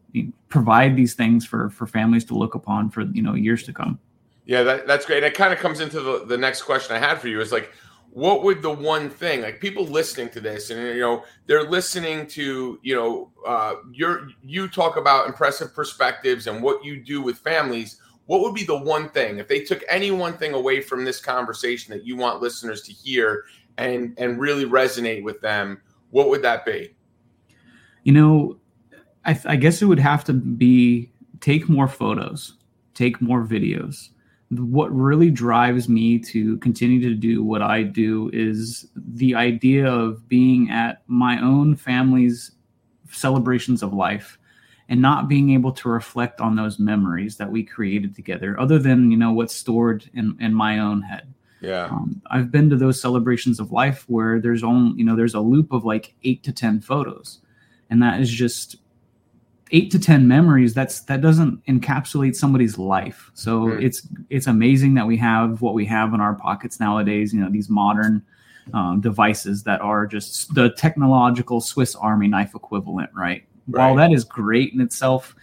provide 0.48 0.96
these 0.96 1.14
things 1.14 1.44
for 1.44 1.70
for 1.70 1.86
families 1.86 2.24
to 2.26 2.34
look 2.34 2.54
upon 2.54 2.90
for 2.90 3.02
you 3.02 3.22
know 3.22 3.34
years 3.34 3.64
to 3.64 3.72
come. 3.72 3.98
Yeah 4.44 4.62
that, 4.62 4.86
that's 4.86 5.06
great. 5.06 5.18
And 5.18 5.26
it 5.26 5.34
kind 5.34 5.52
of 5.52 5.58
comes 5.58 5.80
into 5.80 6.00
the, 6.00 6.24
the 6.24 6.38
next 6.38 6.62
question 6.62 6.94
i 6.94 6.98
had 6.98 7.20
for 7.20 7.28
you 7.28 7.40
is 7.40 7.52
like 7.52 7.72
what 8.16 8.42
would 8.42 8.62
the 8.62 8.70
one 8.70 9.10
thing 9.10 9.42
like 9.42 9.60
people 9.60 9.84
listening 9.84 10.30
to 10.30 10.40
this 10.40 10.70
and 10.70 10.80
you 10.80 11.00
know 11.00 11.22
they're 11.44 11.68
listening 11.68 12.26
to 12.26 12.80
you 12.82 12.96
know 12.96 13.30
uh 13.46 13.74
your 13.92 14.28
you 14.42 14.66
talk 14.68 14.96
about 14.96 15.26
impressive 15.26 15.74
perspectives 15.74 16.46
and 16.46 16.62
what 16.62 16.82
you 16.82 16.98
do 17.04 17.20
with 17.20 17.36
families 17.36 18.00
what 18.24 18.40
would 18.40 18.54
be 18.54 18.64
the 18.64 18.76
one 18.76 19.08
thing? 19.10 19.38
If 19.38 19.46
they 19.46 19.60
took 19.60 19.84
any 19.88 20.10
one 20.10 20.36
thing 20.36 20.52
away 20.52 20.80
from 20.80 21.04
this 21.04 21.20
conversation 21.20 21.92
that 21.94 22.04
you 22.04 22.16
want 22.16 22.42
listeners 22.42 22.82
to 22.82 22.92
hear 22.92 23.44
and 23.78 24.14
and 24.18 24.40
really 24.40 24.64
resonate 24.64 25.22
with 25.22 25.40
them 25.42 25.80
what 26.10 26.28
would 26.28 26.42
that 26.42 26.64
be? 26.64 26.96
You 28.02 28.12
know 28.12 28.56
i, 29.26 29.38
I 29.44 29.56
guess 29.56 29.82
it 29.82 29.86
would 29.86 29.98
have 29.98 30.24
to 30.24 30.32
be 30.32 31.10
take 31.40 31.68
more 31.68 31.88
photos 31.88 32.54
take 32.94 33.20
more 33.20 33.44
videos 33.44 34.08
what 34.50 34.94
really 34.94 35.30
drives 35.30 35.88
me 35.88 36.18
to 36.20 36.56
continue 36.58 37.00
to 37.00 37.14
do 37.14 37.42
what 37.42 37.62
I 37.62 37.82
do 37.82 38.30
is 38.32 38.88
the 38.94 39.34
idea 39.34 39.92
of 39.92 40.28
being 40.28 40.70
at 40.70 41.02
my 41.08 41.40
own 41.40 41.74
family's 41.74 42.52
celebrations 43.10 43.82
of 43.82 43.92
life 43.92 44.38
and 44.88 45.02
not 45.02 45.28
being 45.28 45.50
able 45.50 45.72
to 45.72 45.88
reflect 45.88 46.40
on 46.40 46.54
those 46.54 46.78
memories 46.78 47.36
that 47.38 47.50
we 47.50 47.64
created 47.64 48.14
together 48.14 48.58
other 48.60 48.78
than 48.78 49.10
you 49.10 49.16
know 49.16 49.32
what's 49.32 49.54
stored 49.54 50.08
in, 50.14 50.36
in 50.40 50.54
my 50.54 50.78
own 50.78 51.02
head. 51.02 51.32
Yeah. 51.60 51.86
Um, 51.86 52.20
i've 52.30 52.52
been 52.52 52.68
to 52.70 52.76
those 52.76 53.00
celebrations 53.00 53.58
of 53.58 53.72
life 53.72 54.04
where 54.08 54.38
there's 54.40 54.62
only 54.62 54.98
you 54.98 55.04
know 55.04 55.16
there's 55.16 55.34
a 55.34 55.40
loop 55.40 55.72
of 55.72 55.84
like 55.84 56.14
eight 56.22 56.42
to 56.44 56.52
ten 56.52 56.80
photos. 56.80 57.40
And 57.88 58.02
that 58.02 58.20
is 58.20 58.30
just 58.30 58.76
eight 59.72 59.90
to 59.90 59.98
ten 59.98 60.28
memories 60.28 60.74
that's 60.74 61.00
that 61.00 61.20
doesn't 61.20 61.64
encapsulate 61.66 62.36
somebody's 62.36 62.78
life. 62.78 63.30
So 63.34 63.68
it's 63.68 64.06
it's 64.30 64.46
amazing 64.46 64.94
that 64.94 65.06
we 65.06 65.16
have 65.16 65.62
what 65.62 65.74
we 65.74 65.84
have 65.86 66.14
in 66.14 66.20
our 66.20 66.34
pockets 66.34 66.80
nowadays 66.80 67.32
you 67.32 67.40
know 67.40 67.50
these 67.50 67.68
modern 67.68 68.22
um, 68.74 69.00
devices 69.00 69.62
that 69.64 69.80
are 69.80 70.06
just 70.06 70.54
the 70.54 70.70
technological 70.70 71.60
swiss 71.60 71.94
army 71.94 72.26
knife 72.26 72.52
equivalent 72.54 73.08
right? 73.14 73.44
right. 73.68 73.80
while 73.80 73.94
that 73.94 74.12
is 74.12 74.24
great 74.24 74.72
in 74.72 74.80
itself 74.80 75.36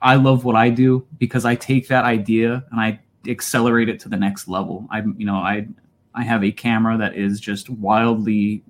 i 0.00 0.14
love 0.14 0.44
what 0.44 0.54
i 0.54 0.70
do 0.70 1.04
because 1.18 1.44
i 1.44 1.56
take 1.56 1.88
that 1.88 2.04
idea 2.04 2.64
and 2.70 2.80
i 2.80 3.00
accelerate 3.26 3.88
it 3.88 4.00
to 4.00 4.08
the 4.08 4.16
next 4.16 4.48
level. 4.48 4.86
I 4.90 5.00
you 5.16 5.26
know 5.26 5.36
i 5.36 5.66
i 6.14 6.22
have 6.22 6.44
a 6.44 6.52
camera 6.52 6.96
that 6.98 7.16
is 7.16 7.40
just 7.40 7.68
wildly 7.70 8.62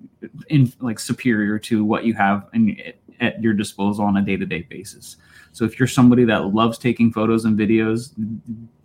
in 0.49 0.71
like 0.79 0.99
superior 0.99 1.59
to 1.59 1.83
what 1.85 2.03
you 2.05 2.13
have 2.13 2.47
in 2.53 2.77
at 3.19 3.41
your 3.41 3.53
disposal 3.53 4.05
on 4.05 4.17
a 4.17 4.21
day-to-day 4.21 4.67
basis. 4.69 5.17
So 5.51 5.65
if 5.65 5.79
you're 5.79 5.87
somebody 5.87 6.25
that 6.25 6.53
loves 6.53 6.77
taking 6.77 7.11
photos 7.11 7.45
and 7.45 7.57
videos, 7.57 8.13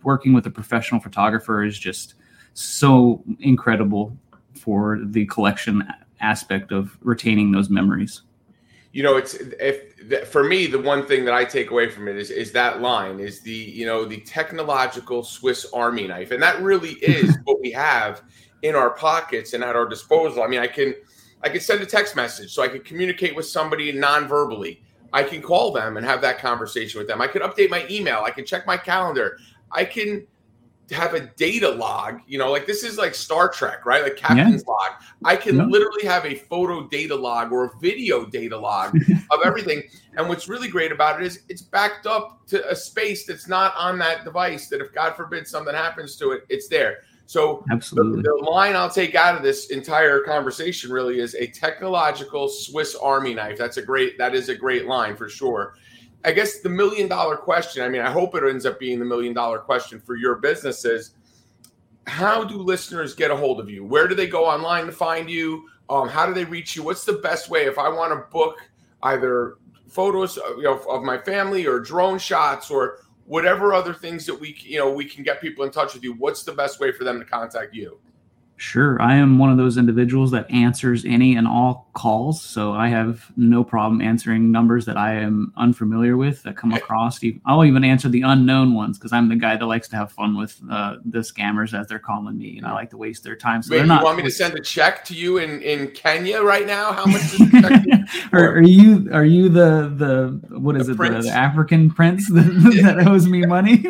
working 0.03 0.33
with 0.33 0.45
a 0.45 0.51
professional 0.51 0.99
photographer 0.99 1.63
is 1.63 1.77
just 1.77 2.15
so 2.53 3.23
incredible 3.39 4.17
for 4.53 4.99
the 5.03 5.25
collection 5.25 5.87
aspect 6.21 6.71
of 6.71 6.97
retaining 7.01 7.51
those 7.51 7.69
memories. 7.69 8.23
You 8.93 9.03
know, 9.03 9.17
it's 9.17 9.33
if 9.33 10.29
for 10.29 10.43
me 10.43 10.67
the 10.67 10.79
one 10.79 11.05
thing 11.05 11.25
that 11.25 11.33
I 11.33 11.43
take 11.43 11.69
away 11.69 11.89
from 11.89 12.07
it 12.07 12.15
is 12.15 12.31
is 12.31 12.53
that 12.53 12.81
line 12.81 13.19
is 13.19 13.41
the 13.41 13.51
you 13.51 13.85
know 13.85 14.05
the 14.05 14.21
technological 14.21 15.21
Swiss 15.21 15.65
Army 15.73 16.07
knife, 16.07 16.31
and 16.31 16.41
that 16.41 16.61
really 16.61 16.91
is 17.01 17.37
what 17.43 17.59
we 17.59 17.71
have 17.71 18.21
in 18.61 18.73
our 18.73 18.91
pockets 18.91 19.53
and 19.53 19.65
at 19.65 19.75
our 19.75 19.85
disposal. 19.85 20.43
I 20.43 20.47
mean, 20.47 20.61
I 20.61 20.67
can 20.67 20.95
I 21.43 21.49
can 21.49 21.61
send 21.61 21.81
a 21.81 21.85
text 21.85 22.15
message 22.15 22.53
so 22.53 22.63
I 22.63 22.67
can 22.67 22.81
communicate 22.81 23.35
with 23.35 23.45
somebody 23.45 23.91
non-verbally. 23.91 24.81
I 25.13 25.23
can 25.23 25.41
call 25.41 25.71
them 25.71 25.97
and 25.97 26.05
have 26.05 26.21
that 26.21 26.39
conversation 26.39 26.99
with 26.99 27.07
them. 27.07 27.21
I 27.21 27.27
can 27.27 27.41
update 27.41 27.69
my 27.69 27.85
email. 27.89 28.23
I 28.25 28.31
can 28.31 28.45
check 28.45 28.65
my 28.67 28.77
calendar. 28.77 29.37
I 29.71 29.85
can 29.85 30.25
have 30.91 31.13
a 31.13 31.21
data 31.21 31.69
log. 31.69 32.19
You 32.27 32.37
know, 32.37 32.51
like 32.51 32.65
this 32.65 32.83
is 32.83 32.97
like 32.97 33.15
Star 33.15 33.49
Trek, 33.49 33.85
right? 33.85 34.03
Like 34.03 34.17
captain's 34.17 34.63
yeah. 34.67 34.73
log. 34.73 34.91
I 35.23 35.35
can 35.35 35.57
yeah. 35.57 35.65
literally 35.65 36.05
have 36.05 36.25
a 36.25 36.35
photo 36.35 36.87
data 36.87 37.15
log 37.15 37.51
or 37.51 37.65
a 37.65 37.77
video 37.79 38.25
data 38.25 38.57
log 38.57 38.95
of 39.31 39.39
everything. 39.43 39.83
And 40.17 40.27
what's 40.27 40.47
really 40.47 40.67
great 40.67 40.91
about 40.91 41.21
it 41.21 41.25
is 41.25 41.43
it's 41.49 41.61
backed 41.61 42.05
up 42.05 42.45
to 42.47 42.69
a 42.69 42.75
space 42.75 43.25
that's 43.25 43.47
not 43.47 43.73
on 43.77 43.97
that 43.99 44.23
device. 44.23 44.67
That 44.67 44.81
if 44.81 44.93
God 44.93 45.15
forbid 45.15 45.47
something 45.47 45.73
happens 45.73 46.15
to 46.17 46.31
it, 46.31 46.45
it's 46.49 46.67
there. 46.67 46.99
So 47.27 47.63
absolutely, 47.71 48.21
the, 48.21 48.37
the, 48.39 48.49
line 48.49 48.75
I'll 48.75 48.89
take 48.89 49.15
out 49.15 49.35
of 49.35 49.41
this 49.41 49.71
entire 49.71 50.19
conversation 50.21 50.91
really 50.91 51.19
is 51.19 51.33
a 51.35 51.47
technological 51.47 52.47
Swiss 52.47 52.95
Army 52.95 53.33
knife. 53.33 53.57
That's 53.57 53.77
a 53.77 53.81
great. 53.81 54.17
That 54.17 54.35
is 54.35 54.49
a 54.49 54.55
great 54.55 54.85
line 54.85 55.15
for 55.15 55.27
sure. 55.27 55.75
I 56.23 56.31
guess 56.31 56.59
the 56.59 56.69
million 56.69 57.07
dollar 57.07 57.35
question. 57.35 57.83
I 57.83 57.89
mean, 57.89 58.01
I 58.01 58.11
hope 58.11 58.35
it 58.35 58.43
ends 58.43 58.65
up 58.65 58.79
being 58.79 58.99
the 58.99 59.05
million 59.05 59.33
dollar 59.33 59.59
question 59.59 59.99
for 59.99 60.15
your 60.15 60.35
businesses. 60.35 61.11
How 62.07 62.43
do 62.43 62.57
listeners 62.57 63.15
get 63.15 63.31
a 63.31 63.35
hold 63.35 63.59
of 63.59 63.69
you? 63.69 63.83
Where 63.83 64.07
do 64.07 64.13
they 64.13 64.27
go 64.27 64.45
online 64.45 64.85
to 64.85 64.91
find 64.91 65.29
you? 65.29 65.67
Um, 65.89 66.07
how 66.07 66.27
do 66.27 66.33
they 66.33 66.45
reach 66.45 66.75
you? 66.75 66.83
What's 66.83 67.05
the 67.05 67.13
best 67.13 67.49
way 67.49 67.65
if 67.65 67.79
I 67.79 67.89
want 67.89 68.11
to 68.11 68.31
book 68.31 68.57
either 69.03 69.57
photos 69.87 70.37
of, 70.37 70.57
you 70.57 70.63
know, 70.63 70.77
of 70.89 71.03
my 71.03 71.17
family 71.17 71.65
or 71.65 71.79
drone 71.79 72.19
shots 72.19 72.69
or 72.69 72.99
whatever 73.25 73.73
other 73.73 73.93
things 73.93 74.25
that 74.25 74.39
we 74.39 74.55
you 74.61 74.77
know 74.77 74.91
we 74.91 75.05
can 75.05 75.23
get 75.23 75.41
people 75.41 75.65
in 75.65 75.71
touch 75.71 75.93
with 75.93 76.03
you 76.03 76.13
what's 76.13 76.43
the 76.43 76.51
best 76.51 76.79
way 76.79 76.91
for 76.91 77.03
them 77.03 77.19
to 77.19 77.25
contact 77.25 77.73
you 77.73 77.99
Sure. 78.57 79.01
I 79.01 79.15
am 79.15 79.37
one 79.37 79.51
of 79.51 79.57
those 79.57 79.77
individuals 79.77 80.31
that 80.31 80.49
answers 80.49 81.03
any 81.03 81.35
and 81.35 81.45
all 81.45 81.89
calls. 81.93 82.41
So 82.41 82.71
I 82.71 82.87
have 82.87 83.29
no 83.35 83.63
problem 83.65 84.01
answering 84.01 84.49
numbers 84.51 84.85
that 84.85 84.95
I 84.95 85.15
am 85.15 85.51
unfamiliar 85.57 86.15
with 86.15 86.43
that 86.43 86.55
come 86.55 86.71
across. 86.71 87.19
I'll 87.45 87.65
even 87.65 87.83
answer 87.83 88.07
the 88.07 88.21
unknown 88.21 88.73
ones 88.73 88.97
because 88.97 89.11
I'm 89.11 89.27
the 89.27 89.35
guy 89.35 89.57
that 89.57 89.65
likes 89.65 89.89
to 89.89 89.97
have 89.97 90.11
fun 90.11 90.37
with 90.37 90.59
uh, 90.71 90.97
the 91.03 91.19
scammers 91.19 91.77
as 91.77 91.87
they're 91.87 91.99
calling 91.99 92.37
me. 92.37 92.57
And 92.57 92.65
I 92.65 92.73
like 92.73 92.91
to 92.91 92.97
waste 92.97 93.23
their 93.23 93.35
time. 93.35 93.61
So 93.61 93.71
Wait, 93.71 93.79
they're 93.79 93.87
not. 93.87 94.01
You 94.01 94.05
want 94.05 94.17
me 94.17 94.23
to 94.23 94.31
send 94.31 94.55
a 94.55 94.61
check 94.61 95.03
to 95.05 95.13
you 95.13 95.37
in, 95.37 95.61
in 95.61 95.91
Kenya 95.91 96.41
right 96.41 96.65
now? 96.65 96.93
How 96.93 97.05
much 97.05 97.21
is 97.23 97.37
the 97.37 98.07
are, 98.31 98.57
are, 98.57 98.61
you 98.61 99.09
are 99.11 99.25
you 99.25 99.49
the 99.49 99.91
the 99.95 100.57
what 100.59 100.77
is 100.77 100.87
the 100.87 100.93
it 100.93 100.97
the, 100.97 101.21
the, 101.23 101.29
African 101.29 101.89
prince 101.89 102.29
that, 102.31 102.43
that 102.83 103.07
owes 103.07 103.27
me 103.27 103.45
money? 103.45 103.85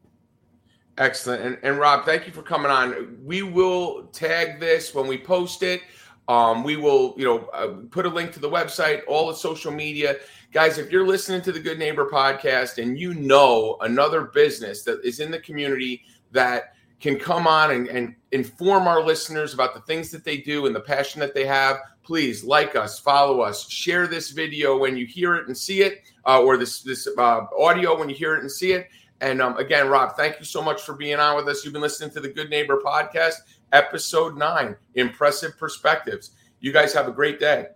Excellent. 0.98 1.44
And, 1.44 1.58
and 1.64 1.78
Rob, 1.78 2.06
thank 2.06 2.26
you 2.26 2.32
for 2.32 2.42
coming 2.42 2.72
on. 2.72 3.18
We 3.24 3.42
will 3.42 4.06
tag 4.08 4.60
this 4.60 4.94
when 4.94 5.08
we 5.08 5.18
post 5.18 5.64
it. 5.64 5.82
Um, 6.28 6.64
we 6.64 6.76
will, 6.76 7.14
you 7.18 7.26
know, 7.26 7.46
uh, 7.54 7.76
put 7.92 8.06
a 8.06 8.10
link 8.10 8.32
to 8.34 8.40
the 8.40 8.50
website, 8.50 9.02
all 9.08 9.28
the 9.28 9.36
social 9.36 9.72
media. 9.72 10.18
Guys, 10.52 10.78
if 10.78 10.92
you're 10.92 11.06
listening 11.06 11.42
to 11.44 11.52
the 11.52 11.60
Good 11.60 11.78
Neighbor 11.78 12.10
podcast 12.12 12.82
and 12.82 12.98
you 12.98 13.14
know 13.14 13.78
another 13.82 14.26
business 14.26 14.84
that 14.84 15.04
is 15.04 15.20
in 15.20 15.30
the 15.30 15.40
community 15.40 16.04
that 16.32 16.76
can 17.00 17.20
come 17.20 17.46
on 17.46 17.72
and, 17.72 17.88
and 17.88 18.16
inform 18.32 18.88
our 18.88 19.04
listeners 19.04 19.54
about 19.54 19.74
the 19.74 19.82
things 19.82 20.10
that 20.12 20.24
they 20.24 20.38
do 20.38 20.66
and 20.66 20.76
the 20.76 20.80
passion 20.80 21.20
that 21.20 21.34
they 21.36 21.46
have, 21.46 21.78
please 22.04 22.44
like 22.44 22.76
us, 22.76 23.00
follow 23.00 23.42
us, 23.42 23.70
share 23.70 24.08
this 24.08 24.32
video 24.32 24.78
when 24.78 24.96
you 24.96 25.06
hear 25.06 25.36
it 25.36 25.48
and 25.48 25.56
see 25.58 25.82
it, 25.82 26.02
uh, 26.26 26.42
or 26.42 26.58
this 26.58 26.82
this 26.82 27.08
uh, 27.18 27.42
audio 27.60 27.98
when 27.98 28.10
you 28.10 28.16
hear 28.16 28.36
it 28.36 28.42
and 28.42 28.52
see 28.52 28.72
it. 28.72 28.88
And 29.22 29.42
um, 29.42 29.58
again, 29.58 29.88
Rob, 29.88 30.16
thank 30.16 30.40
you 30.40 30.46
so 30.46 30.62
much 30.62 30.82
for 30.82 30.94
being 30.94 31.20
on 31.20 31.36
with 31.36 31.48
us. 31.48 31.64
You've 31.64 31.74
been 31.74 31.82
listening 31.82 32.12
to 32.12 32.20
the 32.20 32.30
Good 32.30 32.50
Neighbor 32.50 32.82
podcast, 32.84 33.36
episode 33.72 34.38
nine, 34.38 34.76
Impressive 34.96 35.58
Perspectives. 35.58 36.32
You 36.60 36.72
guys 36.72 36.94
have 36.94 37.08
a 37.08 37.12
great 37.12 37.40
day. 37.40 37.68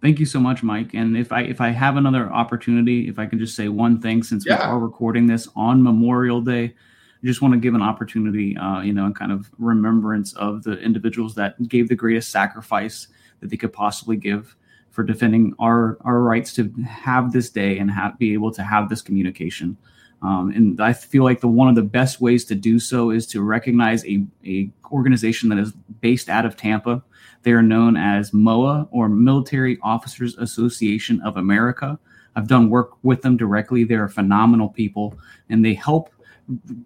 Thank 0.00 0.18
you 0.18 0.26
so 0.26 0.40
much, 0.40 0.64
Mike. 0.64 0.94
And 0.94 1.16
if 1.16 1.30
I 1.32 1.42
if 1.42 1.60
I 1.60 1.68
have 1.68 1.96
another 1.96 2.30
opportunity, 2.32 3.08
if 3.08 3.20
I 3.20 3.26
can 3.26 3.38
just 3.38 3.54
say 3.54 3.68
one 3.68 4.00
thing, 4.00 4.24
since 4.24 4.44
yeah. 4.44 4.56
we 4.56 4.72
are 4.72 4.78
recording 4.78 5.26
this 5.26 5.48
on 5.54 5.80
Memorial 5.82 6.40
Day, 6.40 6.64
I 6.64 7.26
just 7.26 7.40
want 7.40 7.54
to 7.54 7.60
give 7.60 7.74
an 7.74 7.82
opportunity, 7.82 8.56
uh, 8.56 8.80
you 8.80 8.92
know, 8.92 9.06
and 9.06 9.14
kind 9.14 9.30
of 9.30 9.48
remembrance 9.58 10.32
of 10.34 10.64
the 10.64 10.78
individuals 10.80 11.36
that 11.36 11.68
gave 11.68 11.88
the 11.88 11.94
greatest 11.94 12.30
sacrifice 12.30 13.06
that 13.40 13.50
they 13.50 13.56
could 13.56 13.72
possibly 13.72 14.16
give 14.16 14.56
for 14.90 15.04
defending 15.04 15.54
our 15.60 15.98
our 16.00 16.20
rights 16.20 16.52
to 16.54 16.72
have 16.84 17.32
this 17.32 17.48
day 17.48 17.78
and 17.78 17.88
have, 17.90 18.18
be 18.18 18.32
able 18.32 18.50
to 18.52 18.62
have 18.62 18.88
this 18.88 19.02
communication. 19.02 19.76
Um, 20.22 20.52
and 20.54 20.80
I 20.80 20.92
feel 20.92 21.24
like 21.24 21.40
the 21.40 21.48
one 21.48 21.68
of 21.68 21.74
the 21.74 21.82
best 21.82 22.20
ways 22.20 22.44
to 22.46 22.54
do 22.54 22.78
so 22.78 23.10
is 23.10 23.26
to 23.28 23.42
recognize 23.42 24.04
a, 24.06 24.24
a 24.46 24.70
organization 24.90 25.48
that 25.48 25.58
is 25.58 25.72
based 26.00 26.28
out 26.28 26.46
of 26.46 26.56
Tampa. 26.56 27.02
They 27.42 27.52
are 27.52 27.62
known 27.62 27.96
as 27.96 28.30
MOAA 28.30 28.88
or 28.92 29.08
Military 29.08 29.78
Officers 29.82 30.36
Association 30.38 31.20
of 31.22 31.36
America. 31.36 31.98
I've 32.36 32.46
done 32.46 32.70
work 32.70 32.92
with 33.02 33.22
them 33.22 33.36
directly. 33.36 33.84
They're 33.84 34.08
phenomenal 34.08 34.68
people, 34.68 35.18
and 35.50 35.64
they 35.64 35.74
help 35.74 36.10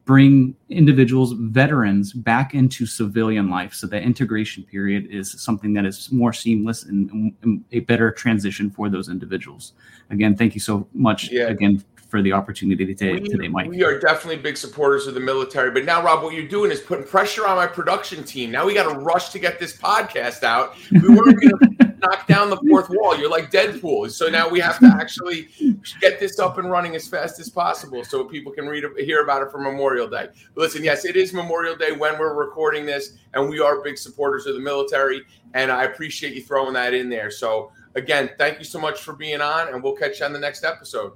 bring 0.05 0.55
individuals, 0.68 1.33
veterans, 1.33 2.12
back 2.12 2.55
into 2.55 2.87
civilian 2.87 3.51
life. 3.51 3.75
So 3.75 3.87
that 3.88 4.03
integration 4.03 4.64
period 4.64 5.09
is 5.11 5.31
something 5.40 5.72
that 5.75 5.85
is 5.85 6.11
more 6.11 6.33
seamless 6.33 6.85
and, 6.85 7.35
and 7.42 7.64
a 7.72 7.81
better 7.81 8.11
transition 8.11 8.70
for 8.70 8.88
those 8.88 9.09
individuals. 9.09 9.72
Again, 10.11 10.37
thank 10.37 10.55
you 10.55 10.61
so 10.61 10.87
much 10.92 11.31
yeah. 11.31 11.49
again 11.49 11.85
for 12.08 12.22
the 12.22 12.32
opportunity 12.32 12.86
today, 12.94 13.14
we, 13.14 13.28
today, 13.28 13.48
Mike. 13.48 13.68
We 13.68 13.82
are 13.84 13.98
definitely 13.98 14.36
big 14.36 14.56
supporters 14.56 15.06
of 15.06 15.14
the 15.14 15.20
military. 15.20 15.70
But 15.70 15.84
now, 15.84 16.02
Rob, 16.02 16.22
what 16.22 16.34
you're 16.34 16.46
doing 16.46 16.70
is 16.70 16.80
putting 16.80 17.04
pressure 17.04 17.46
on 17.46 17.56
my 17.56 17.66
production 17.66 18.22
team. 18.22 18.50
Now 18.50 18.66
we 18.66 18.74
got 18.74 18.92
to 18.92 18.98
rush 18.98 19.30
to 19.30 19.38
get 19.38 19.58
this 19.58 19.76
podcast 19.76 20.42
out. 20.42 20.76
We 20.90 21.00
weren't 21.00 21.40
going 21.40 21.58
to 21.78 21.94
knock 21.98 22.26
down 22.26 22.50
the 22.50 22.56
fourth 22.68 22.88
wall. 22.90 23.18
You're 23.18 23.30
like 23.30 23.50
Deadpool. 23.50 24.10
So 24.10 24.28
now 24.28 24.48
we 24.48 24.60
have 24.60 24.78
to 24.80 24.86
actually 24.86 25.48
get 26.00 26.20
this 26.20 26.38
up 26.38 26.58
and 26.58 26.70
running 26.70 26.94
as 26.94 27.08
fast 27.08 27.40
as 27.40 27.50
possible 27.50 28.04
so 28.04 28.24
people 28.24 28.52
can 28.52 28.66
read 28.66 28.84
hear 28.98 29.22
about 29.22 29.42
it 29.42 29.50
for 29.50 29.58
Memorial 29.58 30.08
Day. 30.08 30.28
But 30.54 30.60
listen, 30.60 30.84
yes, 30.84 31.04
it 31.04 31.16
is 31.16 31.32
Memorial 31.32 31.76
Day 31.76 31.92
when 31.92 32.18
we're 32.18 32.34
recording 32.34 32.86
this, 32.86 33.14
and 33.34 33.48
we 33.48 33.60
are 33.60 33.82
big 33.82 33.98
supporters 33.98 34.46
of 34.46 34.54
the 34.54 34.60
military. 34.60 35.22
And 35.54 35.72
I 35.72 35.84
appreciate 35.84 36.34
you 36.34 36.42
throwing 36.42 36.74
that 36.74 36.94
in 36.94 37.08
there. 37.08 37.30
So 37.30 37.72
again, 37.94 38.30
thank 38.38 38.58
you 38.58 38.64
so 38.64 38.78
much 38.78 39.00
for 39.00 39.14
being 39.14 39.40
on, 39.40 39.68
and 39.68 39.82
we'll 39.82 39.96
catch 39.96 40.20
you 40.20 40.26
on 40.26 40.32
the 40.32 40.38
next 40.38 40.64
episode. 40.64 41.12